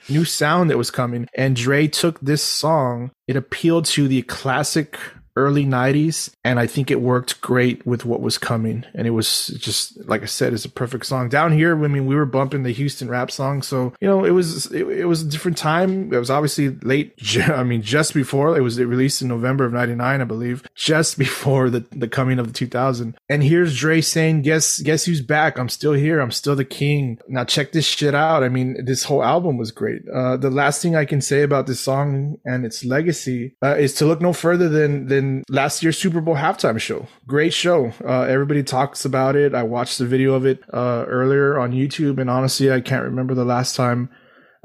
[0.08, 3.10] new sound that was coming and Dre took this song.
[3.26, 4.98] It appealed to the classic
[5.36, 8.84] early 90s and i think it worked great with what was coming.
[8.94, 11.28] And it was just like i said it's a perfect song.
[11.28, 14.30] Down here i mean we were bumping the houston rap song so you know it
[14.30, 16.12] was it, it was a different time.
[16.12, 17.14] It was obviously late
[17.48, 21.70] i mean just before it was released in november of 99 i believe just before
[21.70, 25.58] the, the coming of the 2000 and here's dre saying guess guess who's back?
[25.58, 26.20] I'm still here.
[26.20, 27.18] I'm still the king.
[27.28, 28.42] Now check this shit out.
[28.42, 30.02] I mean this whole album was great.
[30.08, 33.94] Uh, the last thing i can say about this song and its legacy uh, is
[33.94, 37.06] to look no further than than last year's Super Bowl halftime show.
[37.26, 37.92] Great show.
[38.04, 39.54] Uh, everybody talks about it.
[39.54, 43.34] I watched the video of it uh, earlier on YouTube, and honestly, I can't remember
[43.34, 44.10] the last time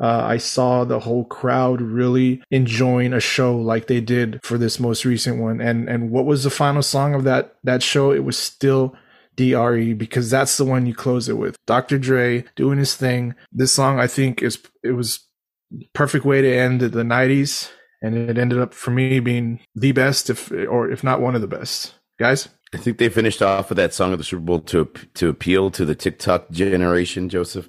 [0.02, 4.80] uh, I saw the whole crowd really enjoying a show like they did for this
[4.80, 5.62] most recent one.
[5.62, 8.12] And and what was the final song of that that show?
[8.12, 8.96] It was still
[9.36, 11.56] DRE because that's the one you close it with.
[11.68, 12.00] Dr.
[12.00, 13.36] Dre doing his thing.
[13.52, 15.20] This song I think is it was
[15.94, 17.70] perfect way to end the 90s
[18.02, 21.42] and it ended up for me being the best, if or if not one of
[21.42, 21.96] the best.
[22.20, 25.30] Guys, I think they finished off with that song of the Super Bowl to to
[25.30, 27.68] appeal to the TikTok generation, Joseph.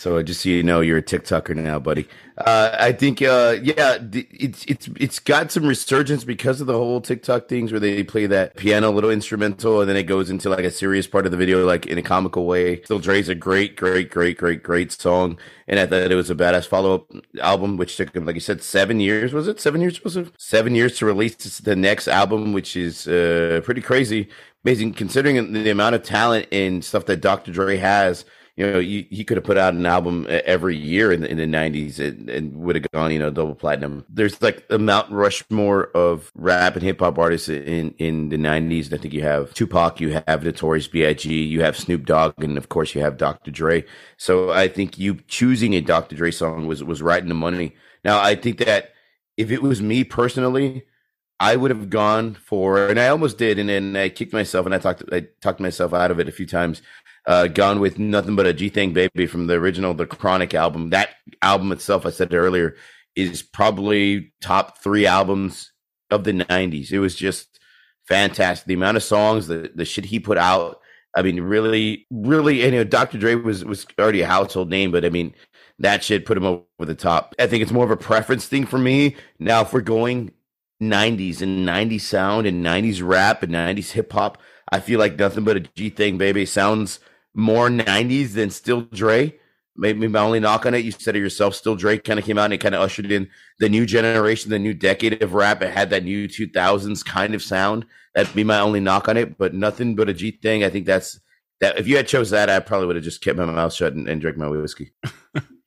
[0.00, 2.08] So just so you know, you're a TikToker now, buddy.
[2.38, 7.02] Uh, I think, uh, yeah, it's it's it's got some resurgence because of the whole
[7.02, 10.64] TikTok things where they play that piano little instrumental and then it goes into like
[10.64, 12.82] a serious part of the video, like in a comical way.
[12.84, 16.34] Still, Dre's a great, great, great, great, great song, and I thought it was a
[16.34, 19.34] badass follow up album, which took him, like you said, seven years.
[19.34, 20.02] Was it seven years?
[20.02, 24.30] Was it seven years to release the next album, which is uh, pretty crazy.
[24.64, 27.52] Amazing considering the amount of talent and stuff that Dr.
[27.52, 28.24] Dre has
[28.56, 31.30] you know, he, he could have put out an album uh, every year in the,
[31.30, 34.04] in the 90s and, and would have gone, you know, double platinum.
[34.08, 38.92] There's like a Mount Rushmore of rap and hip hop artists in, in the 90s.
[38.92, 42.68] I think you have Tupac, you have Notorious B.I.G., you have Snoop Dogg, and of
[42.68, 43.50] course you have Dr.
[43.50, 43.84] Dre.
[44.16, 46.16] So I think you choosing a Dr.
[46.16, 47.74] Dre song was, was right in the money.
[48.04, 48.90] Now, I think that
[49.36, 50.84] if it was me personally,
[51.38, 54.74] I would have gone for, and I almost did, and then I kicked myself, and
[54.74, 56.82] I talked, I talked myself out of it a few times
[57.30, 60.90] uh, gone with nothing but a G Thing Baby from the original The Chronic album.
[60.90, 61.10] That
[61.42, 62.74] album itself, I said earlier,
[63.14, 65.70] is probably top three albums
[66.10, 66.90] of the 90s.
[66.90, 67.60] It was just
[68.08, 68.66] fantastic.
[68.66, 70.80] The amount of songs, the, the shit he put out.
[71.16, 73.16] I mean, really, really, you know, Dr.
[73.16, 75.32] Dre was, was already a household name, but I mean,
[75.78, 77.36] that shit put him over the top.
[77.38, 79.14] I think it's more of a preference thing for me.
[79.38, 80.32] Now, if we're going
[80.82, 84.38] 90s and 90s sound and 90s rap and 90s hip hop,
[84.72, 86.98] I feel like nothing but a G Thing Baby sounds
[87.34, 89.34] more 90s than Still Dre.
[89.76, 92.38] Maybe my only knock on it, you said it yourself, Still Dre kind of came
[92.38, 93.28] out and it kind of ushered in
[93.60, 95.62] the new generation, the new decade of rap.
[95.62, 97.86] It had that new 2000s kind of sound.
[98.14, 100.64] That'd be my only knock on it, but nothing but a G thing.
[100.64, 101.20] I think that's
[101.60, 101.78] that.
[101.78, 104.08] If you had chose that, I probably would have just kept my mouth shut and,
[104.08, 104.92] and drank my whiskey.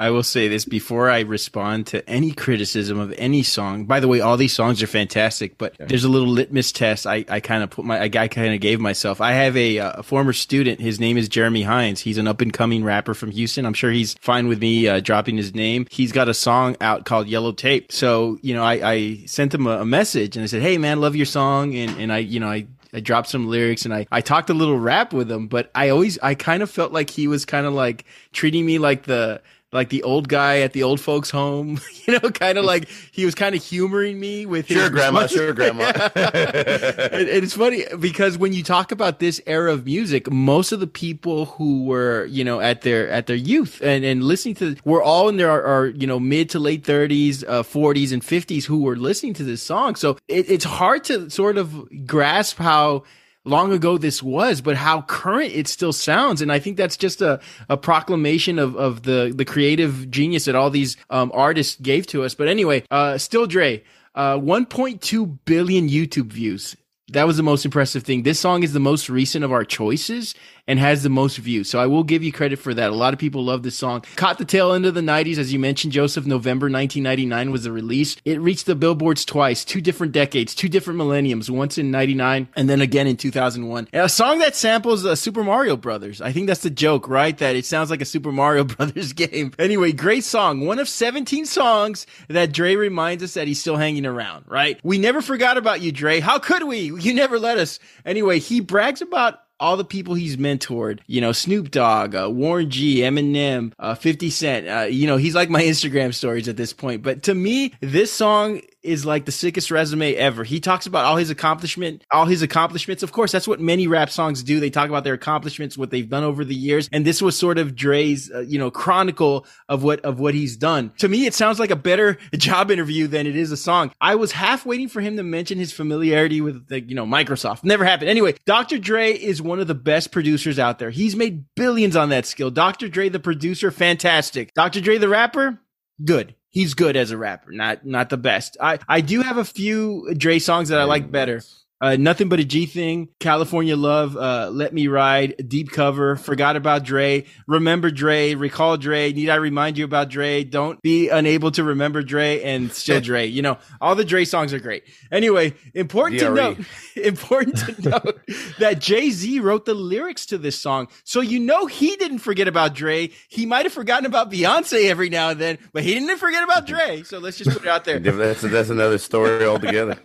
[0.00, 3.86] I will say this before I respond to any criticism of any song.
[3.86, 5.86] By the way, all these songs are fantastic, but okay.
[5.86, 8.80] there's a little litmus test I, I kind of put my, I kind of gave
[8.80, 9.20] myself.
[9.20, 10.80] I have a, a, former student.
[10.80, 12.00] His name is Jeremy Hines.
[12.00, 13.66] He's an up and coming rapper from Houston.
[13.66, 15.86] I'm sure he's fine with me uh, dropping his name.
[15.90, 17.92] He's got a song out called Yellow Tape.
[17.92, 21.00] So, you know, I, I sent him a, a message and I said, Hey man,
[21.00, 21.74] love your song.
[21.74, 24.54] And, and I, you know, I, I dropped some lyrics and I, I talked a
[24.54, 27.66] little rap with him, but I always, I kind of felt like he was kind
[27.66, 29.42] of like treating me like the,
[29.74, 33.24] like the old guy at the old folks home, you know, kind of like he
[33.24, 35.82] was kind of humoring me with sure, grandma, sure, grandma.
[36.14, 40.78] and, and, it's funny because when you talk about this era of music, most of
[40.78, 44.76] the people who were, you know, at their at their youth and and listening to,
[44.84, 48.64] were all in their are, you know mid to late thirties, uh, forties, and fifties
[48.64, 49.96] who were listening to this song.
[49.96, 53.02] So it, it's hard to sort of grasp how
[53.44, 56.40] long ago this was, but how current it still sounds.
[56.40, 60.54] And I think that's just a, a proclamation of, of the, the creative genius that
[60.54, 62.34] all these um, artists gave to us.
[62.34, 63.82] But anyway, uh, still Dre,
[64.14, 66.76] uh, 1.2 billion YouTube views.
[67.08, 68.22] That was the most impressive thing.
[68.22, 70.34] This song is the most recent of our choices
[70.66, 71.68] and has the most views.
[71.68, 72.90] So I will give you credit for that.
[72.90, 74.02] A lot of people love this song.
[74.16, 76.26] Caught the tail end of the 90s, as you mentioned, Joseph.
[76.26, 78.16] November 1999 was the release.
[78.24, 82.68] It reached the billboards twice, two different decades, two different millenniums, once in 99 and
[82.68, 83.88] then again in 2001.
[83.92, 86.20] A song that samples uh, Super Mario Brothers.
[86.20, 87.36] I think that's the joke, right?
[87.36, 89.52] That it sounds like a Super Mario Brothers game.
[89.58, 90.66] Anyway, great song.
[90.66, 94.80] One of 17 songs that Dre reminds us that he's still hanging around, right?
[94.82, 96.20] We never forgot about you, Dre.
[96.20, 96.78] How could we?
[96.78, 97.78] You never let us.
[98.04, 102.70] Anyway, he brags about all the people he's mentored, you know, Snoop Dogg, uh, Warren
[102.70, 106.72] G, Eminem, uh, 50 Cent, uh, you know, he's like my Instagram stories at this
[106.72, 107.02] point.
[107.02, 110.44] But to me, this song is like the sickest resume ever.
[110.44, 113.02] He talks about all his accomplishment, all his accomplishments.
[113.02, 114.60] Of course, that's what many rap songs do.
[114.60, 116.88] They talk about their accomplishments, what they've done over the years.
[116.92, 120.56] And this was sort of Dre's, uh, you know, chronicle of what, of what he's
[120.56, 120.92] done.
[120.98, 123.90] To me, it sounds like a better job interview than it is a song.
[124.00, 127.64] I was half waiting for him to mention his familiarity with the, you know, Microsoft.
[127.64, 128.10] Never happened.
[128.10, 128.78] Anyway, Dr.
[128.78, 130.90] Dre is one of the best producers out there.
[130.90, 132.50] He's made billions on that skill.
[132.50, 132.88] Dr.
[132.88, 134.52] Dre, the producer, fantastic.
[134.54, 134.80] Dr.
[134.80, 135.58] Dre, the rapper,
[136.04, 138.56] good he's good as a rapper, not not the best.
[138.60, 141.42] I I do have a few Dre songs that I like better.
[141.80, 146.56] Uh, nothing but a G thing, California Love, uh, Let Me Ride, Deep Cover, Forgot
[146.56, 151.50] About Dre, Remember Dre, Recall Dre, Need I Remind You About Dre, Don't Be Unable
[151.50, 153.26] to Remember Dre, and Still Dre.
[153.26, 154.84] You know, all the Dre songs are great.
[155.10, 156.28] Anyway, important DRE.
[156.28, 156.58] to note,
[156.96, 158.20] important to note
[158.60, 160.88] that Jay Z wrote the lyrics to this song.
[161.04, 163.10] So you know he didn't forget about Dre.
[163.28, 166.66] He might have forgotten about Beyonce every now and then, but he didn't forget about
[166.66, 167.02] Dre.
[167.02, 167.98] So let's just put it out there.
[167.98, 169.98] that's, that's another story altogether.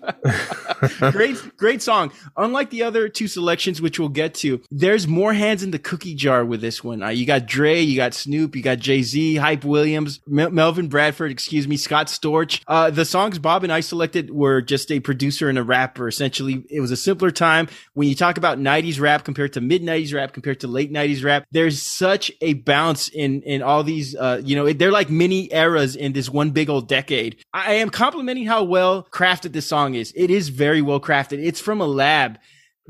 [1.12, 2.12] great, great song.
[2.38, 6.16] Unlike the other two selections, which we'll get to, there's more hands in the cookie
[6.16, 7.04] jar with this one.
[7.04, 10.88] Uh, you got Dre, you got Snoop, you got Jay Z, Hype Williams, Mel- Melvin
[10.88, 12.62] Bradford, excuse me, Scott Storch.
[12.68, 16.08] Uh, the songs Bob and I selected were just a producer and a rapper.
[16.08, 17.68] Essentially, it was a simpler time.
[17.94, 21.24] When you talk about 90s rap compared to mid 90s rap compared to late 90s
[21.24, 25.54] rap, there's such a bounce in, in all these, uh, you know, they're like mini
[25.54, 27.44] eras in this one big old decade.
[27.54, 30.14] I am complimenting how well crafted this song is.
[30.16, 31.49] It is very well crafted.
[31.50, 32.40] It's from a lab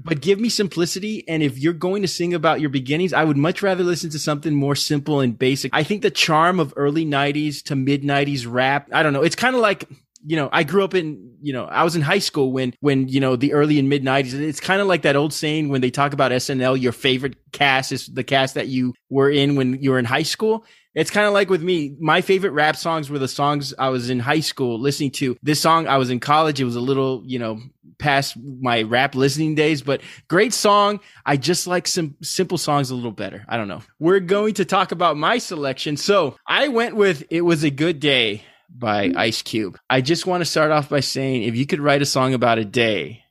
[0.04, 1.28] but give me simplicity.
[1.28, 4.20] And if you're going to sing about your beginnings, I would much rather listen to
[4.20, 5.72] something more simple and basic.
[5.74, 9.24] I think the charm of early 90s to mid 90s rap, I don't know.
[9.24, 9.90] It's kind of like,
[10.26, 13.08] you know, I grew up in, you know, I was in high school when, when,
[13.08, 14.34] you know, the early and mid 90s.
[14.34, 17.92] It's kind of like that old saying when they talk about SNL, your favorite cast
[17.92, 20.66] is the cast that you were in when you were in high school.
[20.96, 21.96] It's kind of like with me.
[22.00, 25.38] My favorite rap songs were the songs I was in high school listening to.
[25.42, 26.60] This song I was in college.
[26.60, 27.60] It was a little, you know,
[28.00, 31.00] past my rap listening days, but great song.
[31.26, 33.46] I just like some simple songs a little better.
[33.48, 33.82] I don't know.
[34.00, 35.98] We're going to talk about my selection.
[35.98, 39.78] So I went with It Was a Good Day by Ice Cube.
[39.90, 42.58] I just want to start off by saying if you could write a song about
[42.58, 43.24] a day,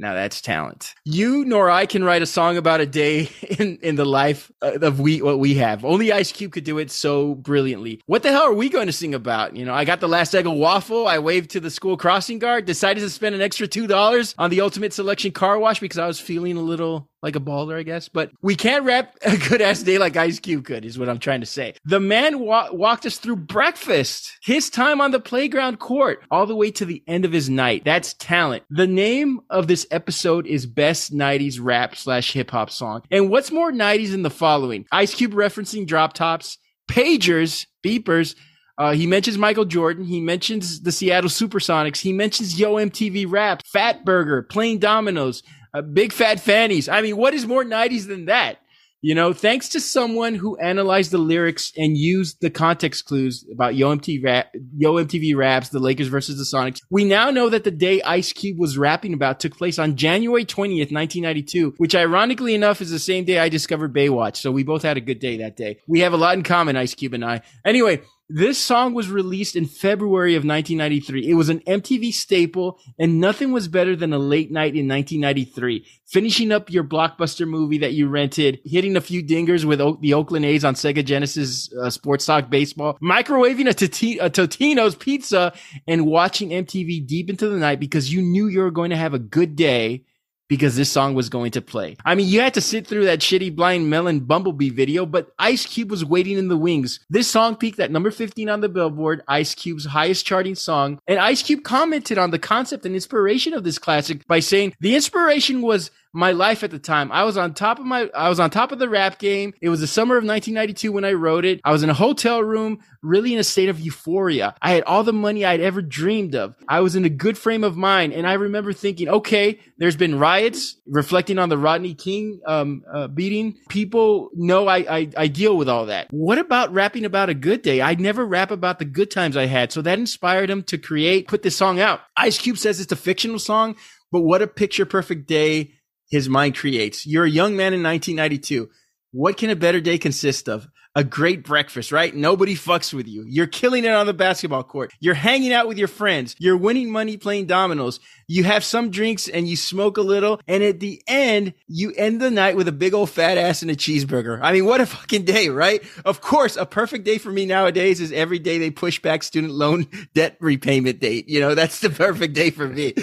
[0.00, 0.94] now that's talent.
[1.04, 4.78] You nor I can write a song about a day in, in the life uh,
[4.80, 5.84] of we what we have.
[5.84, 8.00] Only Ice Cube could do it so brilliantly.
[8.06, 9.54] What the hell are we going to sing about?
[9.54, 11.06] You know, I got the last egg of waffle.
[11.06, 12.64] I waved to the school crossing guard.
[12.64, 16.06] Decided to spend an extra two dollars on the Ultimate Selection car wash because I
[16.06, 18.08] was feeling a little like a baller, I guess.
[18.08, 21.18] But we can't rap a good ass day like Ice Cube could, is what I'm
[21.18, 21.74] trying to say.
[21.84, 26.56] The man wa- walked us through breakfast, his time on the playground court, all the
[26.56, 27.84] way to the end of his night.
[27.84, 28.64] That's talent.
[28.70, 33.02] The name of this episode is Best 90s Rap slash Hip Hop Song.
[33.10, 34.86] And what's more 90s than the following?
[34.92, 36.58] Ice Cube referencing drop tops,
[36.90, 38.34] pagers, beepers,
[38.80, 40.06] uh, he mentions Michael Jordan.
[40.06, 41.98] He mentions the Seattle Supersonics.
[41.98, 45.42] He mentions Yo MTV Rap, Fat Burger, Plain Dominoes,
[45.74, 46.88] uh, big fat fannies.
[46.88, 48.58] I mean, what is more 90s than that?
[49.02, 53.74] You know, thanks to someone who analyzed the lyrics and used the context clues about
[53.74, 54.44] Yo MTV,
[54.76, 58.34] Yo MTV raps, the Lakers versus the Sonics, we now know that the day Ice
[58.34, 62.98] Cube was rapping about took place on January 20th, 1992, which ironically enough is the
[62.98, 64.36] same day I discovered Baywatch.
[64.36, 65.78] So we both had a good day that day.
[65.88, 67.40] We have a lot in common, Ice Cube and I.
[67.64, 68.02] Anyway,
[68.32, 71.28] this song was released in February of 1993.
[71.28, 75.84] It was an MTV staple, and nothing was better than a late night in 1993.
[76.06, 80.14] Finishing up your blockbuster movie that you rented, hitting a few dingers with o- the
[80.14, 85.52] Oakland A's on Sega Genesis uh, Sports Talk Baseball, microwaving a, a Totino's pizza,
[85.88, 89.14] and watching MTV deep into the night because you knew you were going to have
[89.14, 90.04] a good day
[90.50, 91.96] because this song was going to play.
[92.04, 95.64] I mean, you had to sit through that shitty Blind Melon Bumblebee video, but Ice
[95.64, 96.98] Cube was waiting in the wings.
[97.08, 100.98] This song peaked at number 15 on the Billboard, Ice Cube's highest charting song.
[101.06, 104.96] And Ice Cube commented on the concept and inspiration of this classic by saying the
[104.96, 107.12] inspiration was my life at the time.
[107.12, 109.54] I was on top of my, I was on top of the rap game.
[109.60, 111.60] It was the summer of 1992 when I wrote it.
[111.64, 114.54] I was in a hotel room, really in a state of euphoria.
[114.60, 116.54] I had all the money I'd ever dreamed of.
[116.68, 118.12] I was in a good frame of mind.
[118.12, 123.06] And I remember thinking, okay, there's been riots reflecting on the Rodney King, um, uh,
[123.08, 123.56] beating.
[123.68, 126.08] People know I, I, I deal with all that.
[126.10, 127.80] What about rapping about a good day?
[127.80, 129.72] I never rap about the good times I had.
[129.72, 132.00] So that inspired him to create, put this song out.
[132.16, 133.76] Ice Cube says it's a fictional song,
[134.10, 135.74] but what a picture perfect day
[136.10, 137.06] his mind creates.
[137.06, 138.68] You're a young man in 1992.
[139.12, 140.68] What can a better day consist of?
[140.96, 142.12] A great breakfast, right?
[142.14, 143.24] Nobody fucks with you.
[143.26, 144.92] You're killing it on the basketball court.
[144.98, 146.34] You're hanging out with your friends.
[146.38, 150.40] You're winning money playing dominoes you have some drinks and you smoke a little.
[150.46, 153.72] And at the end, you end the night with a big old fat ass and
[153.72, 154.38] a cheeseburger.
[154.40, 155.82] I mean, what a fucking day, right?
[156.04, 159.52] Of course, a perfect day for me nowadays is every day they push back student
[159.52, 161.28] loan debt repayment date.
[161.28, 162.94] You know, that's the perfect day for me.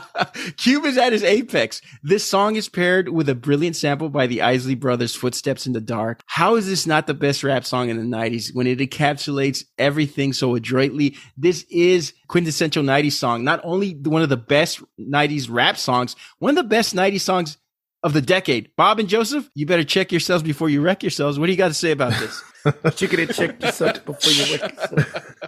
[0.56, 1.82] Cube is at his apex.
[2.02, 5.82] This song is paired with a brilliant sample by the Isley Brothers, Footsteps in the
[5.82, 6.22] Dark.
[6.24, 10.32] How is this not the best rap song in the 90s when it encapsulates everything
[10.32, 11.16] so adroitly?
[11.36, 13.44] This is quintessential 90s song.
[13.44, 17.56] Not only one of the best 90s rap songs, one of the best 90s songs
[18.02, 18.70] of the decade.
[18.76, 21.38] Bob and Joseph, you better check yourselves before you wreck yourselves.
[21.38, 22.42] What do you got to say about this?
[22.96, 25.36] Chicken and check yourself before you wreck yourself.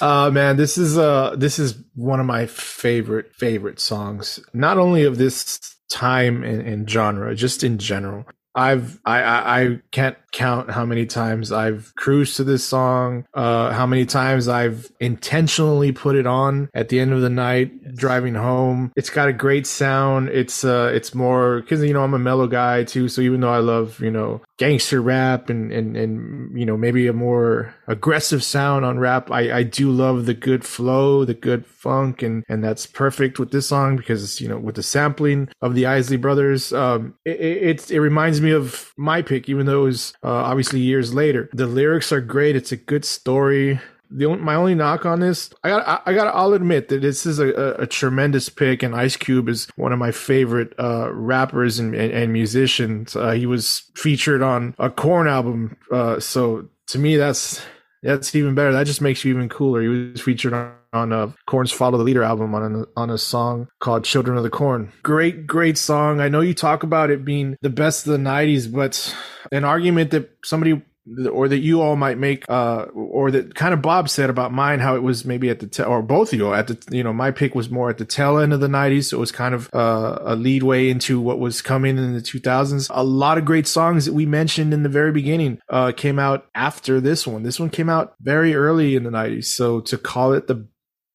[0.00, 4.38] Uh man, this is uh this is one of my favorite favorite songs.
[4.52, 8.24] Not only of this time and, and genre, just in general.
[8.54, 13.72] I've I, I, I can't count how many times I've cruised to this song, uh,
[13.72, 17.94] how many times I've intentionally put it on at the end of the night yes.
[17.96, 18.92] driving home.
[18.96, 20.28] It's got a great sound.
[20.28, 23.52] It's uh it's more because you know I'm a mellow guy too, so even though
[23.52, 28.44] I love you know gangster rap and and and you know maybe a more aggressive
[28.44, 32.62] sound on rap, I I do love the good flow, the good funk, and and
[32.62, 36.72] that's perfect with this song because you know with the sampling of the Isley Brothers,
[36.72, 40.28] um, it it, it reminds me me of my pick, even though it was uh,
[40.28, 41.50] obviously years later.
[41.52, 42.56] The lyrics are great.
[42.56, 43.78] It's a good story.
[44.10, 47.02] The only, my only knock on this, I got I, I got I'll admit that
[47.02, 50.72] this is a, a, a, tremendous pick, and Ice Cube is one of my favorite
[50.78, 53.16] uh, rappers and, and, and musicians.
[53.16, 57.60] Uh, he was featured on a Corn album, uh, so to me that's
[58.04, 58.72] that's even better.
[58.72, 59.82] That just makes you even cooler.
[59.82, 63.18] He was featured on on uh, Korn's "Follow the Leader" album on a, on a
[63.18, 66.20] song called "Children of the Corn." Great, great song.
[66.20, 69.14] I know you talk about it being the best of the '90s, but
[69.52, 70.82] an argument that somebody
[71.30, 74.80] or that you all might make, uh, or that kind of Bob said about mine,
[74.80, 77.12] how it was maybe at the, te- or both of you at the, you know,
[77.12, 79.10] my pick was more at the tail end of the 90s.
[79.10, 82.20] So it was kind of uh, a lead way into what was coming in the
[82.20, 82.90] 2000s.
[82.90, 86.46] A lot of great songs that we mentioned in the very beginning uh, came out
[86.54, 87.42] after this one.
[87.42, 89.46] This one came out very early in the 90s.
[89.46, 90.66] So to call it the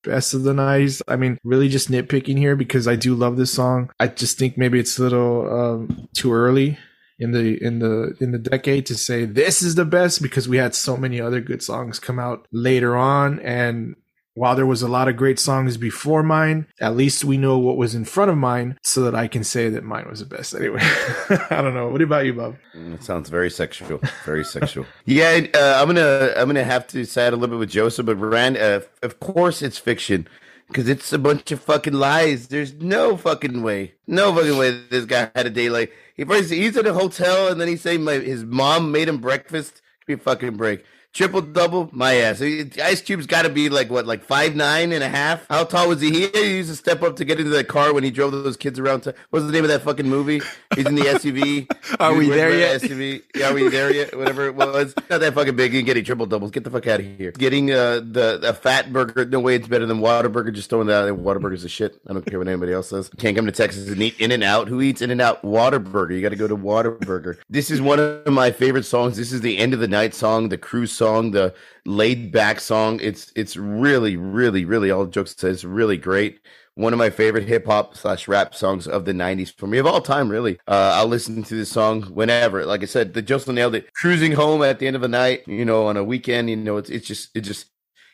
[0.04, 1.02] best of the 90s.
[1.08, 3.92] I mean, really just nitpicking here because I do love this song.
[4.00, 6.78] I just think maybe it's a little um, too early
[7.20, 10.58] in the in the in the decade to say this is the best because we
[10.58, 13.96] had so many other good songs come out later on and
[14.40, 17.76] while there was a lot of great songs before mine, at least we know what
[17.76, 20.56] was in front of mine so that I can say that mine was the best.
[20.56, 20.80] Anyway,
[21.50, 21.90] I don't know.
[21.90, 22.56] What about you, Bob?
[22.74, 24.00] Mm, it sounds very sexual.
[24.26, 24.86] Very sexual.
[25.06, 28.16] Yeah, uh, I'm gonna I'm gonna have to side a little bit with Joseph, but
[28.16, 30.26] Rand, uh, of course it's fiction
[30.68, 32.48] because it's a bunch of fucking lies.
[32.48, 36.52] There's no fucking way, no fucking way this guy had a day like he first
[36.52, 39.82] he's at a hotel and then he's saying my his mom made him breakfast.
[40.08, 40.86] Give me a fucking break.
[41.12, 42.40] Triple double, my ass.
[42.42, 45.46] Ice Cube's got to be like what, like five nine and a half?
[45.50, 46.12] How tall was he?
[46.12, 48.56] Here he used to step up to get into that car when he drove those
[48.56, 49.02] kids around.
[49.02, 50.40] To, what's the name of that fucking movie?
[50.76, 51.68] He's in the SUV.
[52.00, 52.82] are we there yet?
[52.82, 53.24] SUV.
[53.36, 54.16] Yeah, are we there yet?
[54.16, 54.94] Whatever it was.
[55.10, 55.74] Not that fucking big.
[55.74, 56.52] You getting triple doubles.
[56.52, 57.32] Get the fuck out of here.
[57.32, 59.26] Getting uh, the a fat burger.
[59.26, 60.54] No way it's better than Whataburger.
[60.54, 61.20] Just throwing that out.
[61.20, 62.00] Whataburger's a shit.
[62.08, 63.10] I don't care what anybody else says.
[63.18, 64.68] Can't come to Texas and eat In and Out.
[64.68, 65.42] Who eats In and Out?
[65.42, 66.16] Whataburger.
[66.16, 67.38] You got to go to Whataburger.
[67.50, 69.18] This is one of my favorite songs.
[69.18, 71.54] This is the end of the night song, the cruise song, the
[71.86, 73.00] laid back song.
[73.02, 76.40] It's it's really, really, really all jokes aside, it's really great.
[76.76, 79.88] One of my favorite hip hop slash rap songs of the '90s for me of
[79.88, 80.30] all time.
[80.30, 82.66] Really, uh, I'll listen to this song whenever.
[82.66, 83.92] Like I said, the Justin nailed it.
[83.94, 86.78] Cruising home at the end of the night, you know, on a weekend, you know,
[86.78, 87.68] it's it's just it just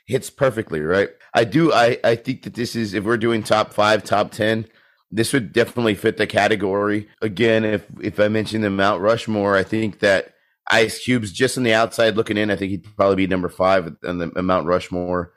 [0.07, 1.09] hits perfectly, right?
[1.33, 1.73] I do.
[1.73, 4.67] I I think that this is if we're doing top five, top ten
[5.11, 7.07] this would definitely fit the category.
[7.21, 10.34] Again, if if I mention the Mount Rushmore, I think that
[10.71, 12.49] Ice Cube's just on the outside looking in.
[12.49, 15.33] I think he'd probably be number five on the Mount Rushmore.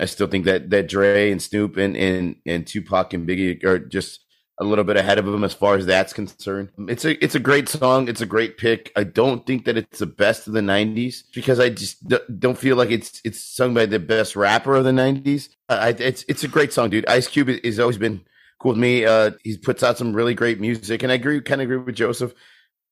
[0.00, 3.78] I still think that that Dre and Snoop and and, and Tupac and Biggie are
[3.78, 4.20] just
[4.60, 6.70] a little bit ahead of him as far as that's concerned.
[6.88, 8.08] It's a it's a great song.
[8.08, 8.92] It's a great pick.
[8.96, 12.06] I don't think that it's the best of the '90s because I just
[12.38, 15.48] don't feel like it's it's sung by the best rapper of the '90s.
[15.68, 17.06] I, it's it's a great song, dude.
[17.06, 18.22] Ice Cube has always been
[18.60, 19.04] cool with me.
[19.04, 21.96] Uh, he puts out some really great music, and I agree, kind of agree with
[21.96, 22.32] Joseph.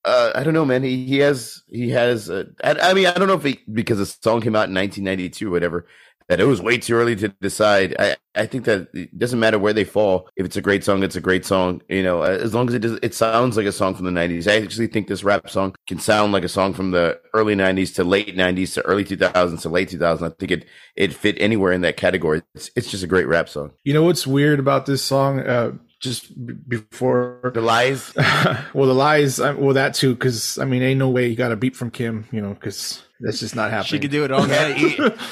[0.05, 0.83] Uh, I don't know, man.
[0.83, 2.29] He he has he has.
[2.29, 5.49] Uh, I, mean, I don't know if he because the song came out in 1992
[5.49, 5.87] or whatever
[6.29, 7.95] that it was way too early to decide.
[7.99, 10.29] I, I think that it doesn't matter where they fall.
[10.37, 11.83] If it's a great song, it's a great song.
[11.89, 14.51] You know, as long as it does, it sounds like a song from the '90s.
[14.51, 17.95] I actually think this rap song can sound like a song from the early '90s
[17.97, 20.23] to late '90s to early 2000s to late 2000s.
[20.23, 20.65] I think it
[20.97, 22.43] it fit anywhere in that category.
[22.55, 23.73] It's it's just a great rap song.
[23.85, 25.41] You know what's weird about this song?
[25.41, 25.73] Uh,
[26.03, 28.13] just b- before the lies.
[28.75, 29.39] well, the lies.
[29.39, 32.27] Well, that too, because I mean, ain't no way you got a beep from Kim.
[32.31, 33.89] You know, because that's just not happening.
[33.89, 34.99] She could do it all night.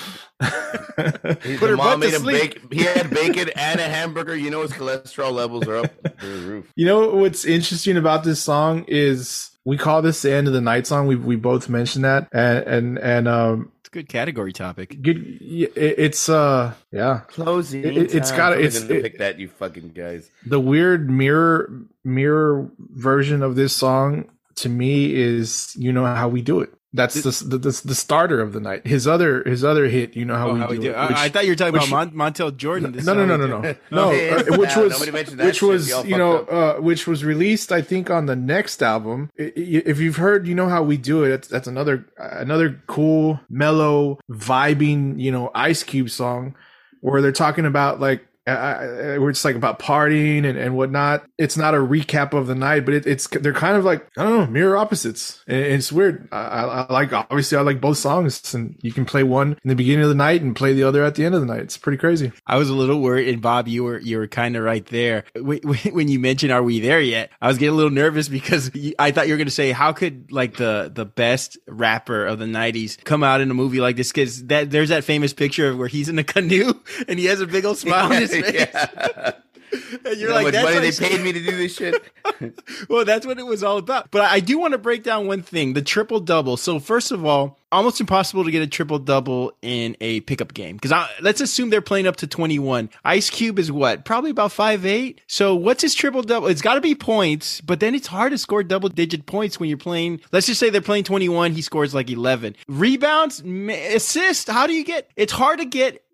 [0.41, 2.73] Put her mom made him bake.
[2.73, 4.35] He had bacon and a hamburger.
[4.35, 6.73] You know his cholesterol levels are up through the roof.
[6.77, 10.61] You know what's interesting about this song is we call this the end of the
[10.61, 11.07] night song.
[11.07, 15.01] We we both mentioned that, and and and um, it's a good category topic.
[15.03, 15.39] Good.
[15.41, 17.21] It's uh, yeah.
[17.29, 17.85] Closing.
[17.85, 20.31] It, has got it's it, pick that you fucking guys.
[20.47, 21.71] The weird mirror
[22.05, 26.73] mirror version of this song to me is you know how we do it.
[26.93, 28.85] That's the, the, the starter of the night.
[28.85, 30.91] His other his other hit, you know how, oh, we, how do we, do.
[30.91, 32.93] It, which, I, thought you were talking which, about Mon- Montel Jordan.
[33.05, 34.11] No, no, no, no, no, no, no.
[34.11, 38.35] Uh, which was which was you know uh, which was released I think on the
[38.35, 39.31] next album.
[39.37, 41.43] If you've heard, you know how we do it.
[41.49, 46.57] That's another another cool, mellow, vibing, you know, Ice Cube song
[47.01, 51.25] where they're talking about like I, we're just like about partying and, and whatnot.
[51.39, 54.25] It's not a recap of the night, but it, it's they're kind of like I
[54.25, 55.43] don't know mirror opposites.
[55.47, 56.29] And it's weird.
[56.33, 59.75] I, I, like obviously I like both songs, and you can play one in the
[59.75, 61.61] beginning of the night and play the other at the end of the night.
[61.61, 62.33] It's pretty crazy.
[62.47, 65.25] I was a little worried, and Bob, you were you were kind of right there
[65.37, 69.11] when you mentioned "Are we there yet?" I was getting a little nervous because I
[69.11, 72.47] thought you were going to say how could like the the best rapper of the
[72.47, 75.79] '90s come out in a movie like this because that there's that famous picture of
[75.79, 76.73] where he's in a canoe
[77.09, 78.23] and he has a big old smile on
[78.53, 79.33] Yeah.
[79.73, 82.03] And you're you know like, much money they paid me to do this shit.
[82.89, 84.11] well, that's what it was all about.
[84.11, 86.57] But I do want to break down one thing: the triple double.
[86.57, 90.77] So first of all, almost impossible to get a triple double in a pickup game
[90.77, 92.91] because let's assume they're playing up to 21.
[93.05, 94.05] Ice Cube is what?
[94.05, 95.21] Probably about five eight.
[95.27, 96.49] So what's his triple double?
[96.49, 99.69] It's got to be points, but then it's hard to score double digit points when
[99.69, 100.21] you're playing.
[100.33, 101.53] Let's just say they're playing 21.
[101.53, 104.49] He scores like 11 rebounds, assist.
[104.49, 105.11] How do you get?
[105.17, 106.05] It's hard to get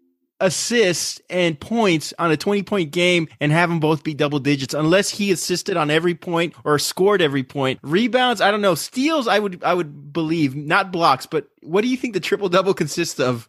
[0.41, 4.74] assists and points on a 20 point game and have them both be double digits
[4.74, 7.78] unless he assisted on every point or scored every point.
[7.82, 8.74] Rebounds, I don't know.
[8.74, 12.49] Steals, I would I would believe, not blocks, but what do you think the triple
[12.49, 13.49] double consists of?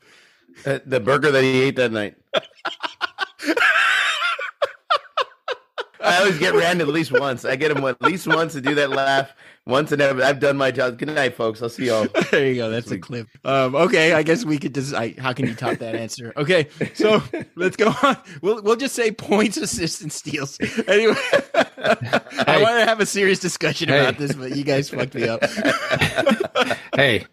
[0.65, 2.15] Uh, the burger that he ate that night.
[5.99, 7.45] I always get Rand at least once.
[7.45, 9.33] I get him at least once to do that laugh.
[9.65, 10.97] Once and ever, I've done my job.
[10.97, 11.61] Good night, folks.
[11.61, 12.07] I'll see y'all.
[12.31, 12.69] there you go.
[12.69, 13.27] That's a clip.
[13.43, 14.93] Um, okay, I guess we could just.
[14.93, 16.31] I, how can you top that answer?
[16.37, 17.21] Okay, so
[17.55, 18.17] let's go on.
[18.41, 20.57] We'll we'll just say points, assists, and steals.
[20.87, 21.41] Anyway, hey.
[22.47, 23.99] I want to have a serious discussion hey.
[23.99, 25.43] about this, but you guys fucked me up.
[26.95, 27.25] hey,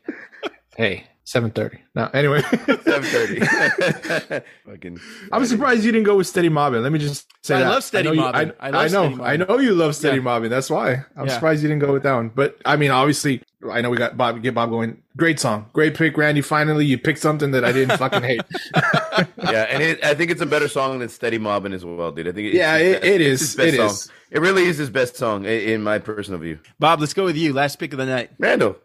[0.76, 1.04] hey.
[1.26, 1.78] Seven thirty.
[1.94, 2.42] No, anyway.
[2.66, 3.40] Seven thirty.
[4.66, 5.00] Fucking.
[5.32, 6.82] I'm surprised you didn't go with Steady Mobbing.
[6.82, 7.70] Let me just say I that.
[7.70, 8.52] love Steady I Mobbing.
[8.60, 9.22] I, I, I, know.
[9.22, 10.22] I know you love Steady yeah.
[10.22, 10.50] Mobbing.
[10.50, 11.32] That's why I'm yeah.
[11.32, 12.28] surprised you didn't go with that one.
[12.28, 14.42] But I mean, obviously, I know we got Bob.
[14.42, 15.02] Get Bob going.
[15.16, 15.66] Great song.
[15.72, 16.40] Great pick, Randy.
[16.40, 18.42] Finally, you picked something that I didn't fucking hate.
[18.74, 22.28] yeah, and it, I think it's a better song than Steady Mobbing as well, dude.
[22.28, 22.52] I think.
[22.52, 23.58] yeah, it, it is.
[23.58, 23.86] It song.
[23.86, 24.10] is.
[24.30, 26.58] It really is his best song, in my personal view.
[26.80, 27.52] Bob, let's go with you.
[27.52, 28.30] Last pick of the night.
[28.40, 28.76] Randall.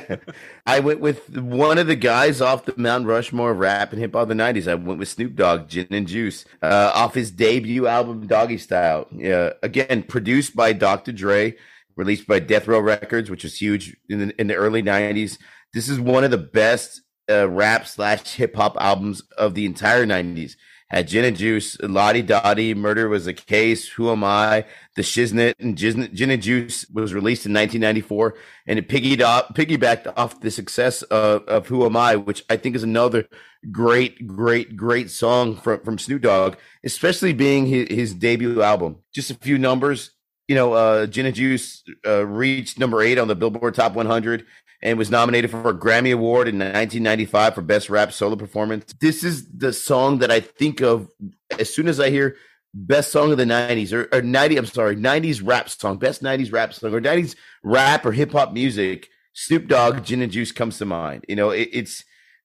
[0.66, 4.22] I went with one of the guys off the Mount Rushmore rap and hip hop
[4.22, 4.66] of the 90s.
[4.66, 9.06] I went with Snoop Dogg, Gin and Juice, uh, off his debut album, Doggy Style.
[9.12, 11.12] Yeah, again, produced by Dr.
[11.12, 11.54] Dre,
[11.98, 15.36] released by Death Row Records, which was huge in the, in the early 90s.
[15.74, 20.06] This is one of the best uh, rap slash hip hop albums of the entire
[20.06, 20.54] 90s
[20.90, 24.64] had Gin and Juice, Lottie Dottie, Murder Was a Case, Who Am I,
[24.96, 28.34] The Shiznit, and Gin, and Juice was released in 1994,
[28.66, 32.82] and it piggybacked off the success of, of Who Am I, which I think is
[32.82, 33.28] another
[33.70, 38.96] great, great, great song from, from Snoop Dogg, especially being his, his debut album.
[39.12, 40.12] Just a few numbers.
[40.48, 44.44] You know, uh, Gin and Juice uh, reached number eight on the Billboard Top 100
[44.82, 48.94] and was nominated for a Grammy Award in 1995 for Best Rap Solo Performance.
[49.00, 51.08] This is the song that I think of
[51.58, 52.36] as soon as I hear
[52.74, 56.52] best song of the 90s or, or 90 I'm sorry 90s rap song best 90s
[56.52, 57.34] rap song or 90s
[57.64, 61.50] rap or hip hop music Snoop Dogg Gin and Juice comes to mind you know
[61.50, 62.04] it, it's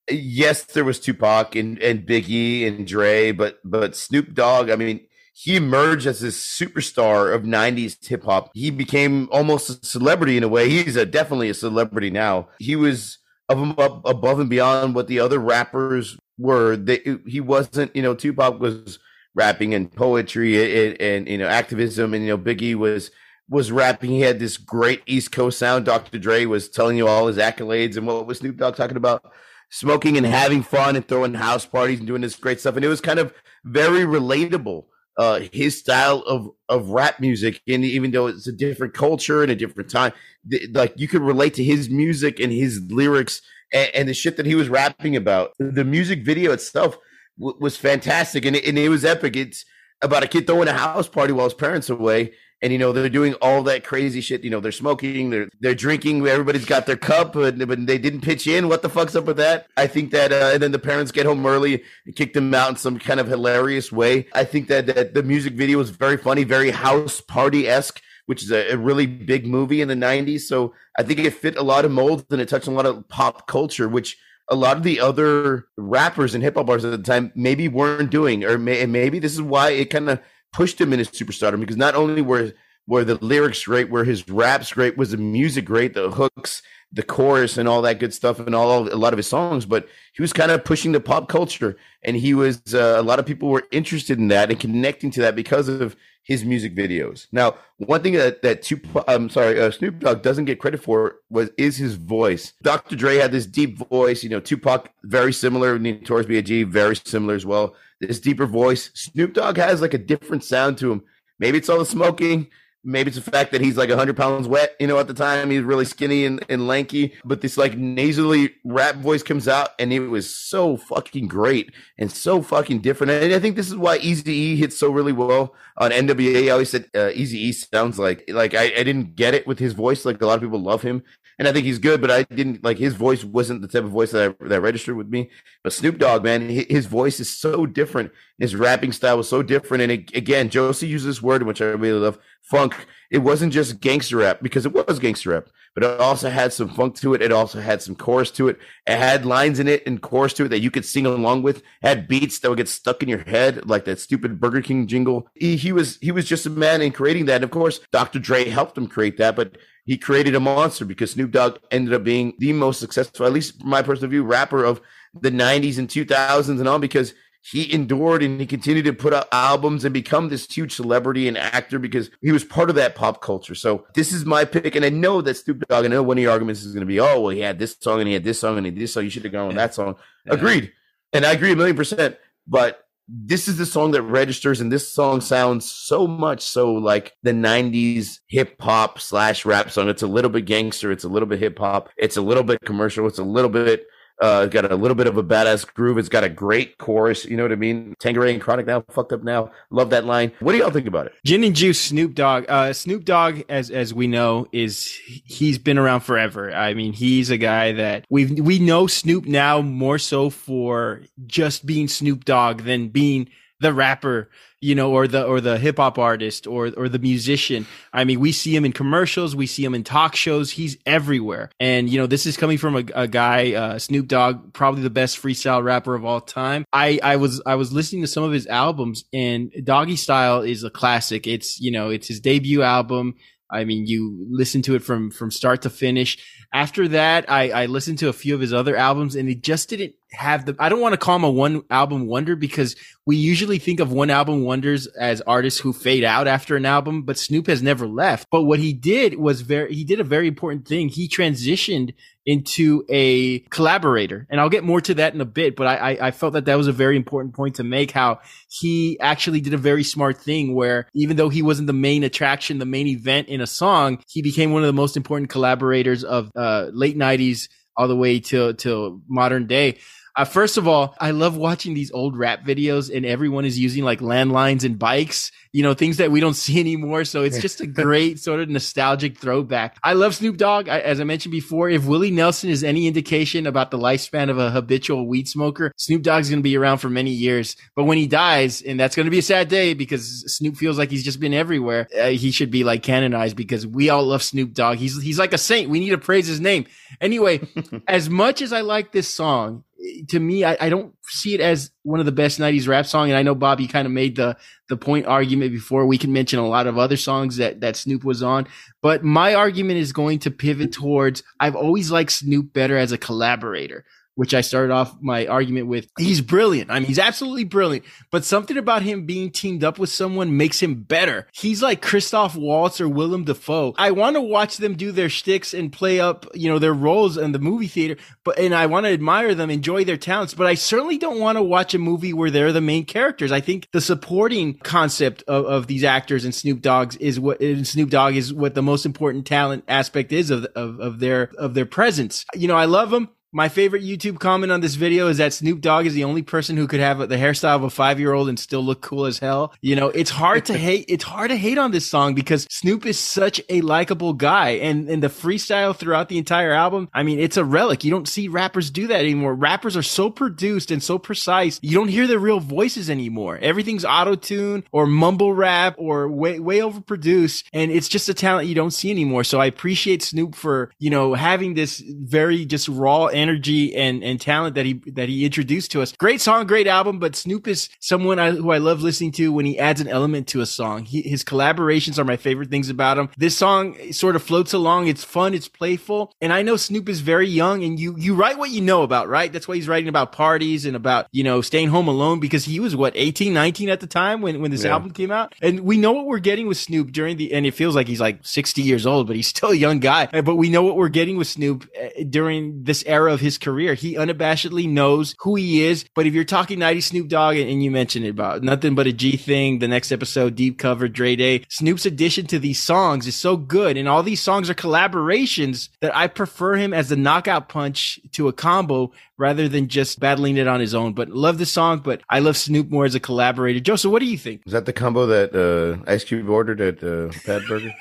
[0.09, 5.05] yes there was Tupac and, and Biggie and Dre but but Snoop Dogg I mean
[5.33, 8.51] he emerged as this superstar of 90s hip hop.
[8.53, 10.69] He became almost a celebrity in a way.
[10.69, 12.49] He's a, definitely a celebrity now.
[12.59, 13.17] He was
[13.49, 16.75] up above and beyond what the other rappers were.
[16.75, 18.99] They, he wasn't, you know, Tupac was
[19.35, 23.11] rapping and poetry and, and, you know activism and you know Biggie was
[23.49, 24.11] was rapping.
[24.11, 25.85] He had this great East Coast sound.
[25.85, 26.17] Dr.
[26.17, 29.31] Dre was telling you all his accolades and what was Snoop Dogg talking about
[29.69, 32.75] smoking and having fun and throwing house parties and doing this great stuff.
[32.75, 33.33] And it was kind of
[33.65, 34.85] very relatable.
[35.15, 39.51] Uh, his style of of rap music, and even though it's a different culture and
[39.51, 40.11] a different time,
[40.49, 43.41] th- like you could relate to his music and his lyrics
[43.71, 45.51] and, and the shit that he was rapping about.
[45.59, 46.97] The music video itself
[47.37, 49.35] w- was fantastic, and it, and it was epic.
[49.35, 49.65] It's
[50.01, 52.33] about a kid throwing a house party while his parents are away,
[52.63, 54.43] and you know they're doing all that crazy shit.
[54.43, 56.25] You know they're smoking, they're they're drinking.
[56.25, 58.69] Everybody's got their cup, but, but they didn't pitch in.
[58.69, 59.67] What the fuck's up with that?
[59.75, 62.69] I think that, uh, and then the parents get home early, and kick them out
[62.69, 64.27] in some kind of hilarious way.
[64.33, 68.01] I think that, that the music video was very funny, very house party esque.
[68.25, 70.43] Which is a, a, really big movie in the 90s.
[70.43, 73.05] So I think it fit a lot of molds and it touched a lot of
[73.09, 76.97] pop culture, which a lot of the other rappers and hip hop bars at the
[76.99, 80.21] time maybe weren't doing, or may, maybe this is why it kind of
[80.53, 82.53] pushed him into superstardom because not only were
[82.87, 87.03] were the lyrics great, were his raps great, was the music great, the hooks, the
[87.03, 89.65] chorus, and all that good stuff, and all a lot of his songs.
[89.65, 93.19] But he was kind of pushing the pop culture, and he was uh, a lot
[93.19, 97.27] of people were interested in that and connecting to that because of his music videos.
[97.31, 101.17] Now, one thing that that Tupac, I'm sorry, uh, Snoop Dogg doesn't get credit for
[101.29, 102.53] was is his voice.
[102.61, 102.95] Dr.
[102.95, 104.23] Dre had this deep voice.
[104.23, 106.63] You know, Tupac very similar, Notorious B.I.G.
[106.63, 107.75] very similar as well
[108.07, 108.89] this deeper voice.
[108.93, 111.03] Snoop Dogg has like a different sound to him.
[111.39, 112.47] Maybe it's all the smoking.
[112.85, 115.49] Maybe it's the fact that he's like 100 pounds wet, you know, at the time.
[115.49, 119.93] He's really skinny and, and lanky, but this like nasally rap voice comes out and
[119.93, 123.11] it was so fucking great and so fucking different.
[123.11, 126.47] And I think this is why Easy E hits so really well on NWA.
[126.47, 129.59] I always said uh, Easy E sounds like, like I, I didn't get it with
[129.59, 130.03] his voice.
[130.03, 131.03] Like a lot of people love him
[131.39, 133.91] and I think he's good, but I didn't like his voice wasn't the type of
[133.91, 135.29] voice that I, that registered with me.
[135.63, 138.11] But Snoop Dogg, man, his voice is so different.
[138.37, 139.83] His rapping style was so different.
[139.83, 142.75] And it, again, Josie uses this word, which I really love, funk.
[143.09, 146.69] It wasn't just gangster rap because it was gangster rap, but it also had some
[146.69, 147.21] funk to it.
[147.21, 148.59] It also had some chorus to it.
[148.85, 151.57] It had lines in it and chorus to it that you could sing along with.
[151.57, 154.87] It had beats that would get stuck in your head, like that stupid Burger King
[154.87, 155.27] jingle.
[155.35, 157.35] He, he was he was just a man in creating that.
[157.35, 158.19] And of course, Dr.
[158.19, 162.03] Dre helped him create that, but he created a monster because Snoop Dogg ended up
[162.03, 164.81] being the most successful, at least my personal view, rapper of
[165.13, 167.13] the 90s and 2000s and on because
[167.45, 171.37] he endured and he continued to put out albums and become this huge celebrity and
[171.37, 173.53] actor because he was part of that pop culture.
[173.53, 174.75] So this is my pick.
[174.75, 176.87] And I know that Snoop Dogg, I know one of your arguments is going to
[176.87, 178.79] be, oh, well, he had this song and he had this song and he had
[178.79, 179.03] this song.
[179.03, 179.97] You should have gone with that song.
[180.25, 180.35] Yeah.
[180.35, 180.71] Agreed.
[181.11, 182.17] And I agree a million percent.
[182.47, 187.11] But this is the song that registers and this song sounds so much so like
[187.21, 191.27] the 90s hip hop slash rap song it's a little bit gangster it's a little
[191.27, 193.87] bit hip hop it's a little bit commercial it's a little bit
[194.21, 195.97] uh, got a little bit of a badass groove.
[195.97, 197.25] It's got a great chorus.
[197.25, 197.95] You know what I mean?
[197.99, 199.51] Tanqueray and Chronic now fucked up now.
[199.69, 200.31] Love that line.
[200.39, 201.13] What do y'all think about it?
[201.25, 202.45] Gin and Juice, Snoop Dogg.
[202.47, 204.87] Uh, Snoop Dogg, as as we know, is
[205.25, 206.53] he's been around forever.
[206.53, 211.65] I mean, he's a guy that we we know Snoop now more so for just
[211.65, 213.29] being Snoop Dogg than being
[213.63, 214.29] the rapper
[214.63, 217.67] you know, or the or the hip hop artist or or the musician.
[217.91, 220.51] I mean, we see him in commercials, we see him in talk shows.
[220.51, 224.53] He's everywhere, and you know, this is coming from a, a guy, uh, Snoop Dogg,
[224.53, 226.63] probably the best freestyle rapper of all time.
[226.71, 230.63] I I was I was listening to some of his albums, and Doggy Style is
[230.63, 231.27] a classic.
[231.27, 233.15] It's you know, it's his debut album.
[233.53, 236.17] I mean, you listen to it from from start to finish.
[236.51, 239.69] After that, I, I listened to a few of his other albums, and it just
[239.69, 240.55] didn't have the.
[240.59, 242.75] I don't want to call him a one album wonder because
[243.05, 247.03] we usually think of one album wonders as artists who fade out after an album,
[247.03, 248.27] but Snoop has never left.
[248.31, 250.89] But what he did was very, he did a very important thing.
[250.89, 251.93] He transitioned
[252.25, 254.25] into a collaborator.
[254.29, 256.55] And I'll get more to that in a bit, but I, I, felt that that
[256.55, 260.55] was a very important point to make how he actually did a very smart thing
[260.55, 264.21] where even though he wasn't the main attraction, the main event in a song, he
[264.21, 268.53] became one of the most important collaborators of uh, late nineties all the way to,
[268.53, 269.77] to modern day.
[270.15, 273.83] Uh, first of all, I love watching these old rap videos and everyone is using
[273.83, 277.03] like landlines and bikes, you know, things that we don't see anymore.
[277.03, 279.77] So it's just a great sort of nostalgic throwback.
[279.83, 280.69] I love Snoop Dogg.
[280.69, 284.37] I, as I mentioned before, if Willie Nelson is any indication about the lifespan of
[284.37, 287.55] a habitual weed smoker, Snoop Dogg's going to be around for many years.
[287.75, 290.77] But when he dies, and that's going to be a sad day because Snoop feels
[290.77, 294.21] like he's just been everywhere, uh, he should be like canonized because we all love
[294.21, 294.77] Snoop Dogg.
[294.77, 295.69] He's, he's like a saint.
[295.69, 296.65] We need to praise his name.
[297.01, 297.41] Anyway,
[297.87, 299.63] as much as I like this song,
[300.09, 303.09] to me, I, I, don't see it as one of the best '90s rap song.
[303.09, 304.37] And I know Bobby kind of made the
[304.69, 305.85] the point argument before.
[305.85, 308.47] We can mention a lot of other songs that that Snoop was on,
[308.81, 312.97] but my argument is going to pivot towards I've always liked Snoop better as a
[312.97, 313.85] collaborator.
[314.15, 315.87] Which I started off my argument with.
[315.97, 316.69] He's brilliant.
[316.69, 320.61] I mean, he's absolutely brilliant, but something about him being teamed up with someone makes
[320.61, 321.27] him better.
[321.33, 323.73] He's like Christoph Waltz or Willem Dafoe.
[323.77, 327.17] I want to watch them do their shticks and play up, you know, their roles
[327.17, 330.47] in the movie theater, but, and I want to admire them, enjoy their talents, but
[330.47, 333.31] I certainly don't want to watch a movie where they're the main characters.
[333.31, 337.89] I think the supporting concept of, of these actors and Snoop Dogg's is what, Snoop
[337.89, 341.65] Dogg is what the most important talent aspect is of, of, of their, of their
[341.65, 342.25] presence.
[342.35, 343.09] You know, I love them.
[343.35, 346.55] My favorite YouTube comment on this video is that Snoop Dogg is the only person
[346.55, 349.17] who could have the hairstyle of a five year old and still look cool as
[349.17, 349.55] hell.
[349.59, 350.85] You know, it's hard to hate.
[350.87, 354.87] It's hard to hate on this song because Snoop is such a likable guy and,
[354.87, 356.89] and the freestyle throughout the entire album.
[356.93, 357.83] I mean, it's a relic.
[357.83, 359.33] You don't see rappers do that anymore.
[359.33, 361.59] Rappers are so produced and so precise.
[361.63, 363.39] You don't hear their real voices anymore.
[363.41, 367.45] Everything's auto tune or mumble rap or way, way overproduced.
[367.51, 369.23] And it's just a talent you don't see anymore.
[369.23, 374.19] So I appreciate Snoop for, you know, having this very just raw energy and and
[374.19, 375.93] talent that he that he introduced to us.
[375.93, 376.99] Great song, great album.
[376.99, 380.27] But Snoop is someone I, who I love listening to when he adds an element
[380.29, 380.85] to a song.
[380.85, 383.09] He, his collaborations are my favorite things about him.
[383.17, 384.87] This song sort of floats along.
[384.87, 385.33] It's fun.
[385.33, 386.13] It's playful.
[386.21, 389.07] And I know Snoop is very young, and you you write what you know about,
[389.07, 389.31] right?
[389.31, 392.59] That's why he's writing about parties and about you know staying home alone because he
[392.59, 394.73] was what 18, 19 at the time when when this yeah.
[394.73, 395.33] album came out.
[395.41, 398.01] And we know what we're getting with Snoop during the and it feels like he's
[398.01, 400.07] like sixty years old, but he's still a young guy.
[400.21, 403.73] But we know what we're getting with Snoop uh, during this era of his career.
[403.73, 405.85] He unabashedly knows who he is.
[405.95, 408.93] But if you're talking 90 Snoop Dogg, and you mentioned it about nothing but a
[408.93, 413.15] G thing, the next episode, Deep Cover, Dre Day, Snoop's addition to these songs is
[413.15, 413.77] so good.
[413.77, 418.27] And all these songs are collaborations that I prefer him as the knockout punch to
[418.27, 420.93] a combo rather than just battling it on his own.
[420.93, 423.59] But love the song, but I love Snoop more as a collaborator.
[423.59, 424.41] Joseph, what do you think?
[424.45, 427.73] Is that the combo that uh, Ice Cube ordered at uh, Pat Burger?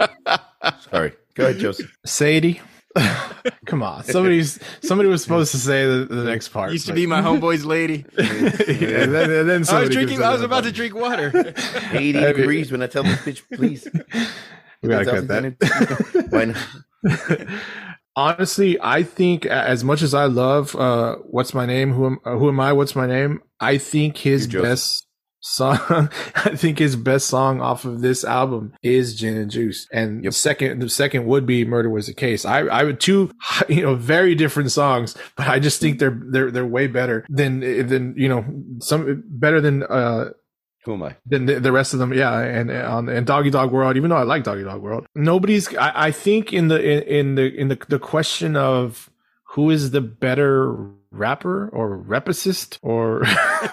[0.90, 1.12] Sorry.
[1.34, 1.96] Go ahead, Joseph.
[2.04, 2.60] Sadie.
[3.66, 6.72] Come on, somebody's somebody was supposed to say the, the next part.
[6.72, 8.04] Used to be my homeboy's lady.
[8.18, 10.22] yeah, and then, and then I was drinking.
[10.22, 10.64] I was about part.
[10.64, 11.32] to drink water.
[11.92, 13.88] Eighty degrees when I tell this bitch, please.
[14.82, 16.26] We gotta cut that.
[16.30, 17.48] Why not?
[18.14, 22.36] Honestly, I think as much as I love uh, "What's My Name," who am uh,
[22.36, 22.74] who am I?
[22.74, 23.40] What's my name?
[23.58, 25.06] I think his best
[25.42, 25.78] song
[26.36, 29.86] I think his best song off of this album is Gin and Juice.
[29.92, 30.32] And yep.
[30.32, 32.44] the second the second would be Murder Was the Case.
[32.44, 33.30] I I would two
[33.68, 37.60] you know very different songs, but I just think they're they're they're way better than
[37.60, 38.44] than you know
[38.78, 40.30] some better than uh
[40.84, 41.16] who am I?
[41.24, 43.96] Than the, rest of them, yeah, and on and Doggy Dogg World.
[43.96, 45.72] Even though I like Doggy Dog World, nobody's.
[45.76, 49.08] I, I think in the in, in the in the the question of
[49.44, 53.72] who is the better rapper or rapist or I'll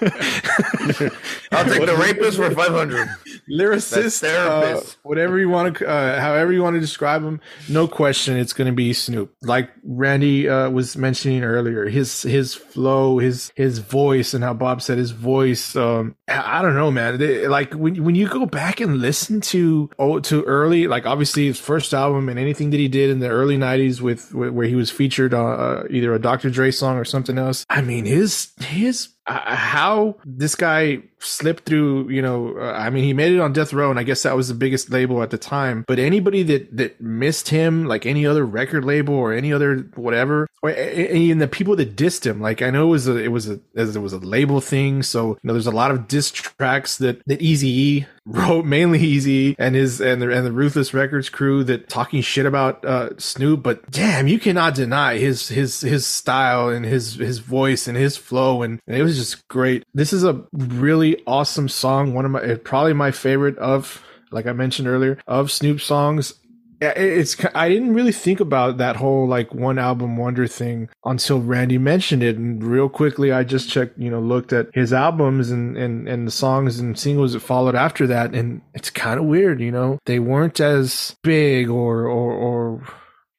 [1.66, 3.10] take the rapist for 500
[3.52, 8.38] lyricist uh, whatever you want to uh, however you want to describe him no question
[8.38, 13.52] it's going to be Snoop like Randy uh, was mentioning earlier his his flow his
[13.56, 17.74] his voice and how Bob said his voice um, I don't know man they, like
[17.74, 21.93] when when you go back and listen to oh to early like obviously his first
[21.93, 25.34] album and anything that he did in the early 90s with, where he was featured
[25.34, 26.50] on uh, either a Dr.
[26.50, 27.66] Dre song or something else.
[27.70, 33.14] I mean, his his how this guy slipped through, you know, uh, I mean, he
[33.14, 35.38] made it on death row and I guess that was the biggest label at the
[35.38, 39.80] time, but anybody that, that missed him, like any other record label or any other
[39.96, 43.28] whatever, or, and the people that dissed him, like I know it was a, it
[43.30, 45.04] was a, it was a label thing.
[45.04, 49.56] So, you know, there's a lot of diss tracks that, that Easy wrote, mainly Easy
[49.58, 53.64] and his, and the, and the Ruthless Records crew that talking shit about, uh, Snoop,
[53.64, 58.18] but damn, you cannot deny his, his, his style and his, his voice and his
[58.18, 58.62] flow.
[58.62, 59.84] And, and it was just great.
[59.94, 62.14] This is a really awesome song.
[62.14, 66.34] One of my, probably my favorite of, like I mentioned earlier, of Snoop songs.
[66.82, 71.78] It's, I didn't really think about that whole like one album wonder thing until Randy
[71.78, 72.38] mentioned it.
[72.38, 76.28] And real quickly, I just checked, you know, looked at his albums and, and, and
[76.28, 78.34] the songs and singles that followed after that.
[78.34, 82.88] And it's kind of weird, you know, they weren't as big or, or, or,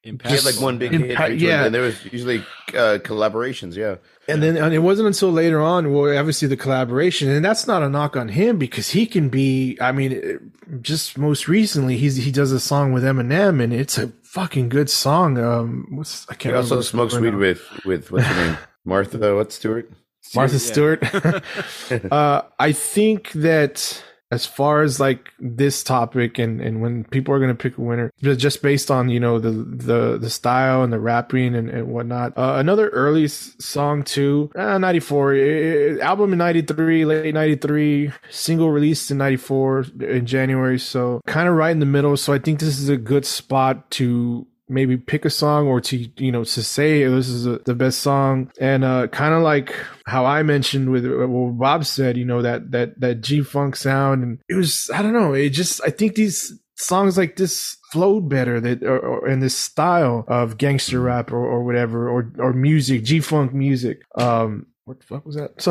[0.03, 0.45] Impact.
[0.45, 1.63] like one big impact, hit, yeah.
[1.63, 2.39] And there was usually
[2.69, 3.97] uh, collaborations, yeah.
[4.31, 7.83] And then and it wasn't until later on, well, obviously the collaboration, and that's not
[7.83, 9.77] a knock on him because he can be.
[9.79, 10.51] I mean,
[10.81, 14.89] just most recently, he's he does a song with Eminem, and it's a fucking good
[14.89, 15.37] song.
[15.37, 16.53] Um, what's I can't.
[16.53, 19.35] He also smokes weed with with what's her name, Martha.
[19.35, 19.91] What's Stewart?
[20.35, 21.03] Martha Stewart.
[22.11, 27.39] uh, I think that as far as like this topic and, and when people are
[27.39, 30.93] going to pick a winner just based on you know the the the style and
[30.93, 32.37] the rapping and, and whatnot.
[32.37, 39.11] Uh, another early song too uh, 94 it, album in 93 late 93 single released
[39.11, 42.15] in 94 in january so kind of right in the middle.
[42.15, 46.09] So i think this is a good spot to maybe pick a song or to
[46.17, 49.75] you know to say this is a, the best song and uh kind of like
[50.05, 54.39] how i mentioned with what bob said you know that that that g-funk sound and
[54.49, 58.59] it was i don't know it just i think these songs like this flowed better
[58.59, 63.03] that or, or in this style of gangster rap or, or whatever or or music
[63.03, 65.61] g-funk music um what the fuck was that?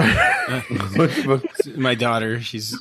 [1.67, 1.75] Sorry.
[1.77, 2.71] My daughter, she's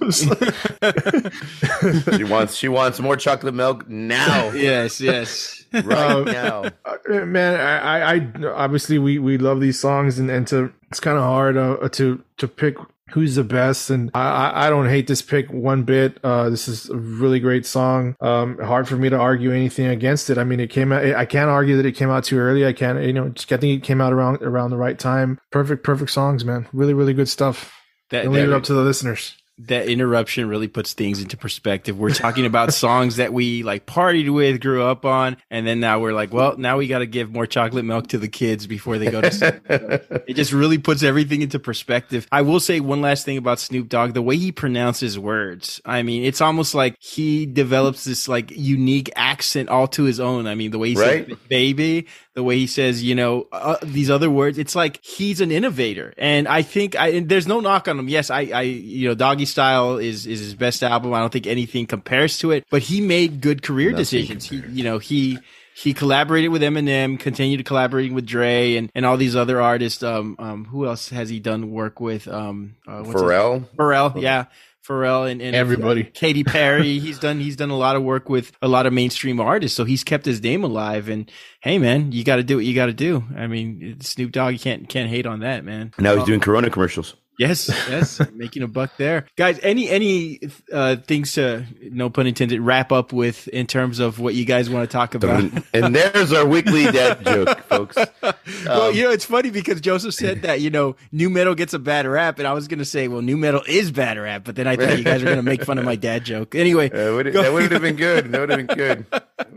[2.16, 4.52] she wants she wants more chocolate milk now.
[4.52, 6.12] yes, yes, right.
[6.12, 6.64] Um, now.
[6.86, 11.18] Uh, man, I, I obviously we we love these songs and and to it's kind
[11.18, 12.76] of hard uh, to to pick
[13.12, 16.20] who's the best and I, I don't hate this pick one bit.
[16.24, 18.16] Uh this is a really great song.
[18.22, 20.38] Um hard for me to argue anything against it.
[20.38, 22.66] I mean it came out i can't argue that it came out too early.
[22.66, 25.40] I can't you know just, i think it came out around around the right time.
[25.52, 26.68] Perfect perfect songs man.
[26.74, 27.74] Really really good stuff.
[28.12, 32.00] That, leave it up to the listeners that interruption really puts things into perspective.
[32.00, 36.00] We're talking about songs that we like partied with, grew up on, and then now
[36.00, 38.98] we're like, well, now we got to give more chocolate milk to the kids before
[38.98, 39.54] they go to sleep.
[39.70, 42.28] it just really puts everything into perspective.
[42.32, 45.82] I will say one last thing about Snoop Dogg, the way he pronounces words.
[45.86, 50.48] I mean, it's almost like he develops this like unique accent all to his own.
[50.48, 51.28] I mean, the way he right?
[51.28, 52.08] says baby,
[52.40, 54.58] the way he says, you know, uh, these other words.
[54.58, 58.08] It's like he's an innovator, and I think I, there's no knock on him.
[58.08, 61.14] Yes, I, I, you know, Doggy Style is is his best album.
[61.14, 64.46] I don't think anything compares to it, but he made good career Nothing decisions.
[64.46, 65.38] He, you know, he
[65.76, 70.02] he collaborated with Eminem, continued collaborating with Dre and, and all these other artists.
[70.02, 72.26] Um, um, who else has he done work with?
[72.26, 73.66] Um, uh, Pharrell.
[73.76, 74.46] Pharrell, yeah.
[74.90, 77.00] Pharrell and, and everybody, Katy Perry.
[77.00, 79.86] he's done he's done a lot of work with a lot of mainstream artists, so
[79.86, 81.10] he's kept his name alive.
[81.10, 81.32] And
[81.62, 83.24] hey, man, you got to do what you got to do.
[83.38, 85.94] I mean, Snoop Dogg, you can't can't hate on that, man.
[86.00, 86.26] Now he's oh.
[86.26, 87.16] doing Corona commercials.
[87.40, 89.62] Yes, yes, making a buck there, guys.
[89.64, 90.42] Any any
[90.74, 94.70] uh, things to no pun intended wrap up with in terms of what you guys
[94.70, 95.50] want to talk about?
[95.74, 97.96] and there's our weekly dad joke, folks.
[97.96, 98.34] Um,
[98.66, 101.80] well, you know it's funny because Joseph said that you know new metal gets a
[101.80, 104.68] bad rap, and I was gonna say, well, new metal is bad rap, but then
[104.68, 106.56] I thought you guys were gonna make fun of my dad joke.
[106.56, 108.34] Anyway, uh, would, that would have been good.
[108.34, 109.06] That would have been good.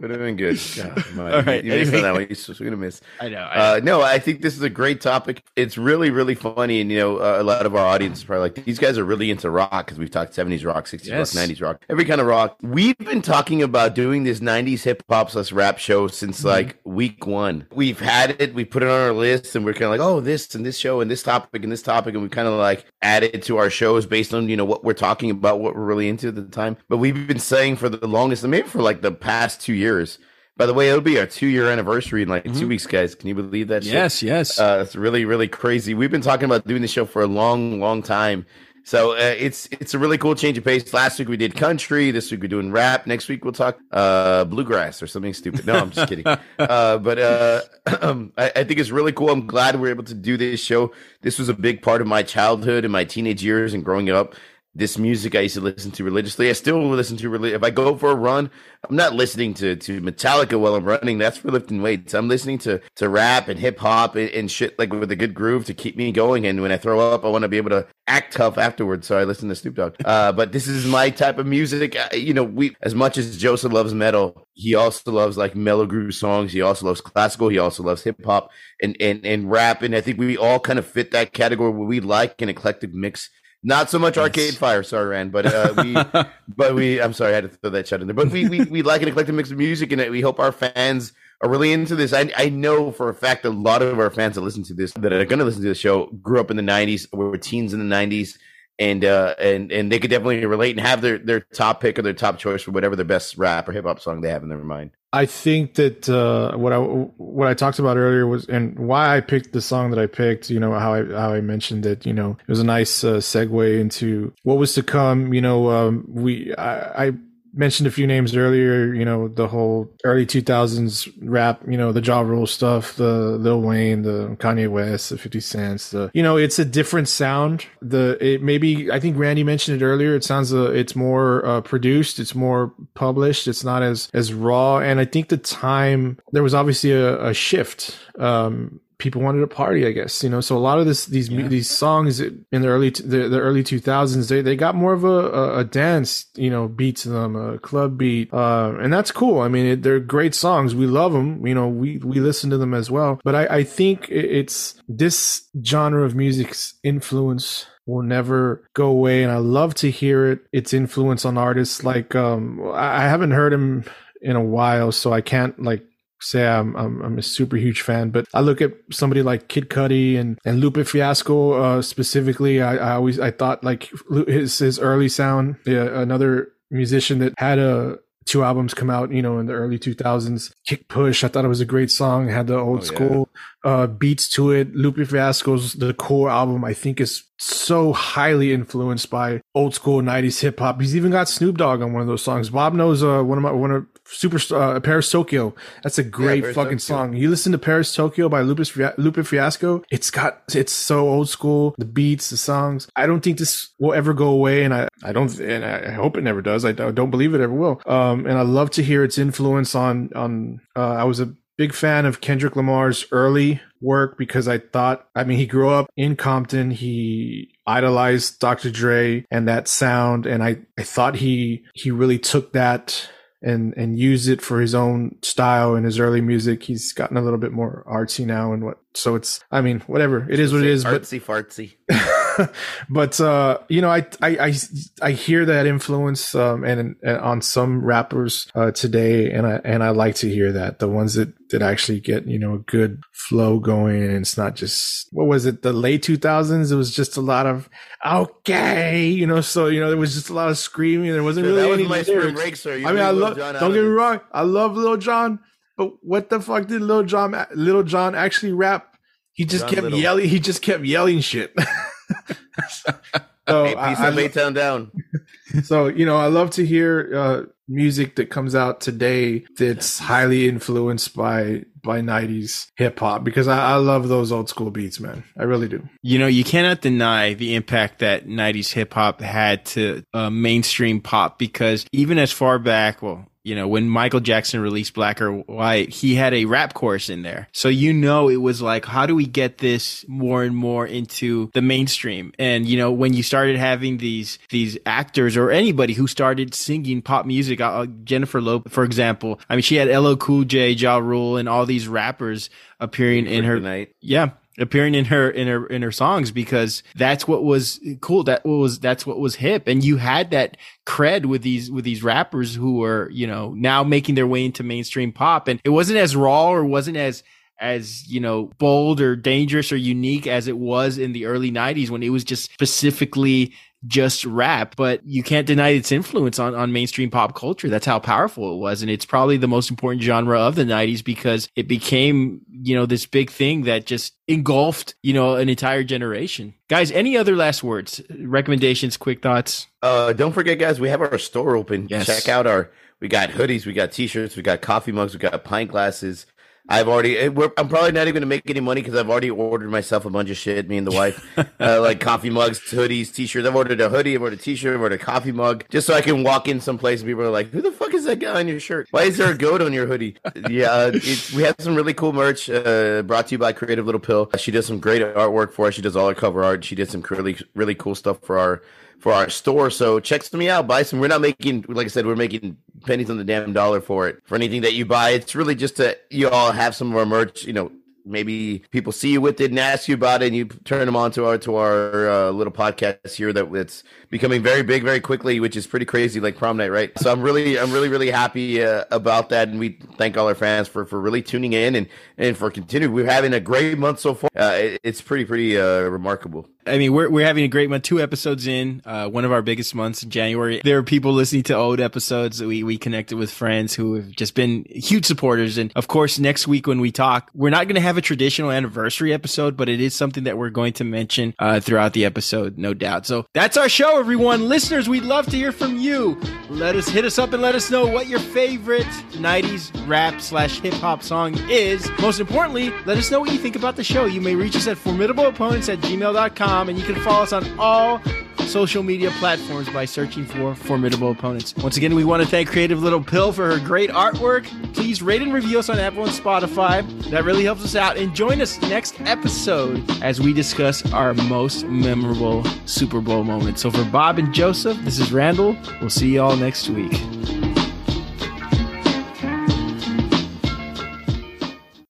[0.01, 0.61] Would have been good.
[0.77, 2.01] God, All right, you, anyway.
[2.01, 2.27] that one.
[2.59, 3.01] You're gonna miss.
[3.21, 3.43] I know.
[3.43, 3.63] I know.
[3.63, 5.43] Uh, no, I think this is a great topic.
[5.57, 8.43] It's really, really funny, and you know, uh, a lot of our audience is probably
[8.43, 11.35] like, these guys are really into rock because we've talked 70s rock, 60s yes.
[11.35, 12.59] rock, 90s rock, every kind of rock.
[12.63, 16.49] We've been talking about doing this 90s hip hop plus rap show since mm-hmm.
[16.49, 17.67] like week one.
[17.73, 20.21] We've had it, we put it on our list, and we're kind of like, oh,
[20.21, 22.15] this and this show and this topic and this topic.
[22.15, 24.93] And we kind of like added to our shows based on, you know, what we're
[24.93, 26.77] talking about, what we're really into at the time.
[26.89, 30.19] But we've been saying for the longest, maybe for like the past two years,
[30.57, 32.59] by the way, it'll be our two year anniversary in like mm-hmm.
[32.59, 33.15] two weeks, guys.
[33.15, 33.85] Can you believe that?
[33.85, 33.93] Shit?
[33.93, 34.59] Yes, yes.
[34.61, 35.95] Uh, it's really, really crazy.
[35.95, 38.47] We've been talking about doing the show for a long, long time.
[38.85, 40.93] So uh, it's it's a really cool change of pace.
[40.93, 42.11] Last week we did country.
[42.11, 43.07] This week we're doing rap.
[43.07, 45.67] Next week we'll talk uh, bluegrass or something stupid.
[45.67, 46.25] No, I'm just kidding.
[46.59, 47.61] Uh, but uh,
[48.39, 49.31] I, I think it's really cool.
[49.31, 50.93] I'm glad we're able to do this show.
[51.23, 54.35] This was a big part of my childhood and my teenage years and growing up
[54.75, 56.49] this music I used to listen to religiously.
[56.49, 58.51] I still listen to if I go for a run,
[58.89, 61.19] I'm not listening to to Metallica while I'm running.
[61.19, 62.15] That's for lifting weights.
[62.15, 65.35] I'm listening to to rap and hip hop and, and, shit like with a good
[65.35, 66.47] groove to keep me going.
[66.47, 69.07] And when I throw up, I want to be able to act tough afterwards.
[69.07, 69.95] So I listen to Snoop Dogg.
[70.05, 71.95] Uh, but this is my type of music.
[71.95, 75.85] Uh, you know, we as much as Joseph loves metal, he also loves like mellow
[75.85, 76.53] groove songs.
[76.53, 77.51] He also loves classical.
[77.51, 78.51] He also loves hip hop
[78.83, 79.83] and and and rap.
[79.83, 82.95] And I think we all kind of fit that category where we like an eclectic
[82.95, 83.29] mix
[83.63, 85.95] not so much Arcade Fire, sorry, Rand, but uh, we,
[86.57, 87.01] but we.
[87.01, 88.15] I'm sorry, I had to throw that shot in there.
[88.15, 91.13] But we, we, we like an eclectic mix of music, and we hope our fans
[91.41, 92.13] are really into this.
[92.13, 94.93] I, I know for a fact a lot of our fans that listen to this,
[94.93, 97.73] that are going to listen to the show, grew up in the '90s, were teens
[97.73, 98.37] in the '90s,
[98.79, 102.03] and uh, and and they could definitely relate and have their their top pick or
[102.03, 104.49] their top choice for whatever their best rap or hip hop song they have in
[104.49, 104.91] their mind.
[105.15, 109.21] I think that uh, what I what I talked about earlier was and why I
[109.21, 110.49] picked the song that I picked.
[110.49, 112.07] You know how I how I mentioned that.
[112.07, 115.35] You know it was a nice uh, segue into what was to come.
[115.35, 117.13] You know um, we I, I
[117.55, 122.01] mentioned a few names earlier, you know, the whole early 2000s rap, you know, the
[122.01, 126.37] Ja Rule stuff, the Lil Wayne, the Kanye West, the 50 Cents, the, you know,
[126.37, 127.67] it's a different sound.
[127.81, 130.15] The, it maybe, I think Randy mentioned it earlier.
[130.15, 132.19] It sounds, uh, it's more, uh, produced.
[132.19, 133.47] It's more published.
[133.49, 134.79] It's not as, as raw.
[134.79, 139.49] And I think the time, there was obviously a, a shift, um, people wanted to
[139.49, 140.41] party, I guess, you know.
[140.41, 141.49] So a lot of this, these yeah.
[141.49, 145.03] these songs in the early the, the early two thousands, they they got more of
[145.03, 149.11] a, a, a, dance, you know, beat to them, a club beat, uh, and that's
[149.11, 149.41] cool.
[149.41, 150.75] I mean, it, they're great songs.
[150.75, 151.45] We love them.
[151.45, 153.21] You know, we we listen to them as well.
[153.25, 159.33] But I I think it's this genre of music's influence will never go away and
[159.33, 163.83] I love to hear it its influence on artists like um I haven't heard him
[164.21, 165.85] in a while so I can't like
[166.23, 169.69] say I'm, I'm, I'm a super huge fan, but I look at somebody like Kid
[169.69, 172.63] Cudi and and Lupe Fiasco uh, specifically.
[172.63, 173.91] I, I always I thought like
[174.27, 175.57] his his early sound.
[175.67, 179.79] Yeah, another musician that had a two albums come out, you know, in the early
[179.79, 180.53] 2000s.
[180.67, 182.29] Kick Push, I thought it was a great song.
[182.29, 183.29] It had the old oh, school
[183.65, 183.71] yeah.
[183.71, 184.75] uh, beats to it.
[184.75, 190.41] Lupe Fiasco's The Core album, I think, is so highly influenced by old school 90s
[190.41, 190.81] hip hop.
[190.81, 192.51] He's even got Snoop Dogg on one of those songs.
[192.51, 195.55] Bob knows uh, one of my one of super uh, Paris Tokyo.
[195.83, 196.97] That's a great yeah, fucking Tokyo.
[196.97, 197.15] song.
[197.15, 198.67] You listen to Paris Tokyo by Lupe,
[198.99, 199.83] Lupe Fiasco.
[199.91, 201.75] It's got it's so old school.
[201.79, 202.89] The beats, the songs.
[202.97, 206.17] I don't think this will ever go away, and I I don't and I hope
[206.17, 206.65] it never does.
[206.65, 207.81] I don't believe it ever will.
[207.87, 210.61] Um, and I love to hear its influence on on.
[210.77, 215.25] Uh, I was a big fan of Kendrick Lamar's early work because I thought, I
[215.25, 216.71] mean, he grew up in Compton.
[216.71, 218.71] He idolized Dr.
[218.71, 220.27] Dre and that sound.
[220.27, 223.09] And I, I thought he, he really took that
[223.43, 226.63] and and use it for his own style in his early music.
[226.63, 230.31] He's gotten a little bit more artsy now and what so it's I mean whatever
[230.31, 231.75] it is what it is artsy but, fartsy.
[232.89, 234.55] but uh, you know I, I I
[235.01, 239.83] I hear that influence um, and, and on some rappers uh, today and I and
[239.83, 240.79] I like to hear that.
[240.79, 244.57] The ones that that actually get you know a good flow going and it's not
[244.57, 247.69] just what was it the late 2000s it was just a lot of
[248.05, 251.13] okay you know so you know there was just a lot of screaming.
[251.13, 252.77] There wasn't so really any my spring break sir.
[252.77, 255.41] You I mean I love don't get me wrong I love Lil John,
[255.77, 258.97] but what the fuck did Lil John Lil Jon actually rap?
[259.35, 259.99] He just John kept Little.
[259.99, 261.55] yelling he just kept yelling shit
[262.69, 264.93] so hey, I, of Baytown down
[265.65, 270.49] so you know I love to hear uh, music that comes out today that's highly
[270.49, 275.25] influenced by by 90s hip hop because I, I, love those old school beats, man.
[275.37, 275.89] I really do.
[276.03, 281.01] You know, you cannot deny the impact that 90s hip hop had to uh, mainstream
[281.01, 285.33] pop because even as far back, well, you know, when Michael Jackson released Black or
[285.33, 287.49] White, he had a rap chorus in there.
[287.53, 291.51] So you know it was like, how do we get this more and more into
[291.53, 292.33] the mainstream?
[292.39, 297.03] And you know, when you started having these these actors or anybody who started singing
[297.03, 300.99] pop music, uh, Jennifer Lopez, for example, I mean, she had LL Cool J, Ja
[300.99, 303.59] Rule, and all these rappers appearing in her.
[303.59, 303.95] Night.
[304.01, 308.25] Yeah, appearing in her in her in her songs because that's what was cool.
[308.25, 309.67] That was that's what was hip.
[309.67, 313.83] And you had that cred with these with these rappers who were you know now
[313.83, 315.49] making their way into mainstream pop.
[315.49, 317.23] And it wasn't as raw or wasn't as
[317.61, 321.91] as you know bold or dangerous or unique as it was in the early 90s
[321.91, 323.55] when it was just specifically
[323.87, 327.69] just rap, but you can't deny its influence on, on mainstream pop culture.
[327.69, 328.83] That's how powerful it was.
[328.83, 332.87] And it's probably the most important genre of the 90s because it became, you know,
[332.87, 336.55] this big thing that just engulfed, you know, an entire generation.
[336.69, 339.67] Guys, any other last words, recommendations, quick thoughts?
[339.83, 341.89] Uh, don't forget, guys, we have our store open.
[341.91, 342.07] Yes.
[342.07, 342.71] Check out our,
[343.01, 346.27] we got hoodies, we got t shirts, we got coffee mugs, we got pint glasses.
[346.69, 347.19] I've already.
[347.19, 350.05] Eh, I'm probably not even going to make any money because I've already ordered myself
[350.05, 350.69] a bunch of shit.
[350.69, 351.25] Me and the wife,
[351.61, 353.47] uh, like coffee mugs, hoodies, t-shirts.
[353.47, 355.95] I've ordered a hoodie, I've ordered a t-shirt, I've ordered a coffee mug, just so
[355.95, 358.39] I can walk in someplace and people are like, "Who the fuck is that guy
[358.39, 358.89] on your shirt?
[358.91, 360.17] Why is there a goat on your hoodie?"
[360.49, 360.93] yeah, uh,
[361.35, 364.31] we have some really cool merch uh, brought to you by Creative Little Pill.
[364.39, 365.75] She does some great artwork for us.
[365.75, 366.65] She does all our cover art.
[366.65, 368.63] She did some really really cool stuff for our
[369.03, 369.69] for our store.
[369.69, 371.01] So check me out, buy some.
[371.01, 374.23] We're not making, like I said, we're making pennies on the damn dollar for it.
[374.25, 377.05] For anything that you buy, it's really just to you all have some of our
[377.05, 377.45] merch.
[377.45, 377.73] You know,
[378.07, 380.95] maybe people see you with it and ask you about it, and you turn them
[380.95, 383.83] on to our to our uh, little podcast here that it's
[384.13, 386.97] becoming very big very quickly, which is pretty crazy, like prom night, right?
[386.99, 390.35] So I'm really I'm really really happy uh, about that, and we thank all our
[390.37, 391.89] fans for for really tuning in and
[392.19, 392.95] and for continuing.
[392.95, 394.31] We're having a great month so far.
[394.37, 396.47] Uh, it, it's pretty pretty uh, remarkable.
[396.67, 397.83] I mean, we're we're having a great month.
[397.83, 400.61] Two episodes in, uh, one of our biggest months in January.
[400.63, 402.43] There are people listening to old episodes.
[402.43, 405.59] We we connected with friends who have just been huge supporters.
[405.59, 408.51] And of course, next week when we talk, we're not going to have a traditional
[408.51, 412.59] anniversary episode, but it is something that we're going to mention uh, throughout the episode,
[412.59, 413.07] no doubt.
[413.07, 414.49] So that's our show, everyone.
[414.49, 416.21] Listeners, we'd love to hear from you.
[416.51, 418.83] Let us hit us up and let us know what your favorite
[419.13, 421.89] '90s rap slash hip hop song is.
[422.01, 424.07] Most importantly, let us know what you think about the show.
[424.07, 428.03] You may reach us at formidableopponents at gmail.com and you can follow us on all
[428.47, 431.55] social media platforms by searching for Formidable Opponents.
[431.57, 434.45] Once again, we want to thank Creative Little Pill for her great artwork.
[434.75, 436.83] Please rate and review us on Apple and Spotify.
[437.11, 437.97] That really helps us out.
[437.97, 443.63] And join us next episode as we discuss our most memorable Super Bowl moments.
[443.63, 445.55] So for Bob and Joseph, this is Randall.
[445.83, 446.99] We'll see you all next week.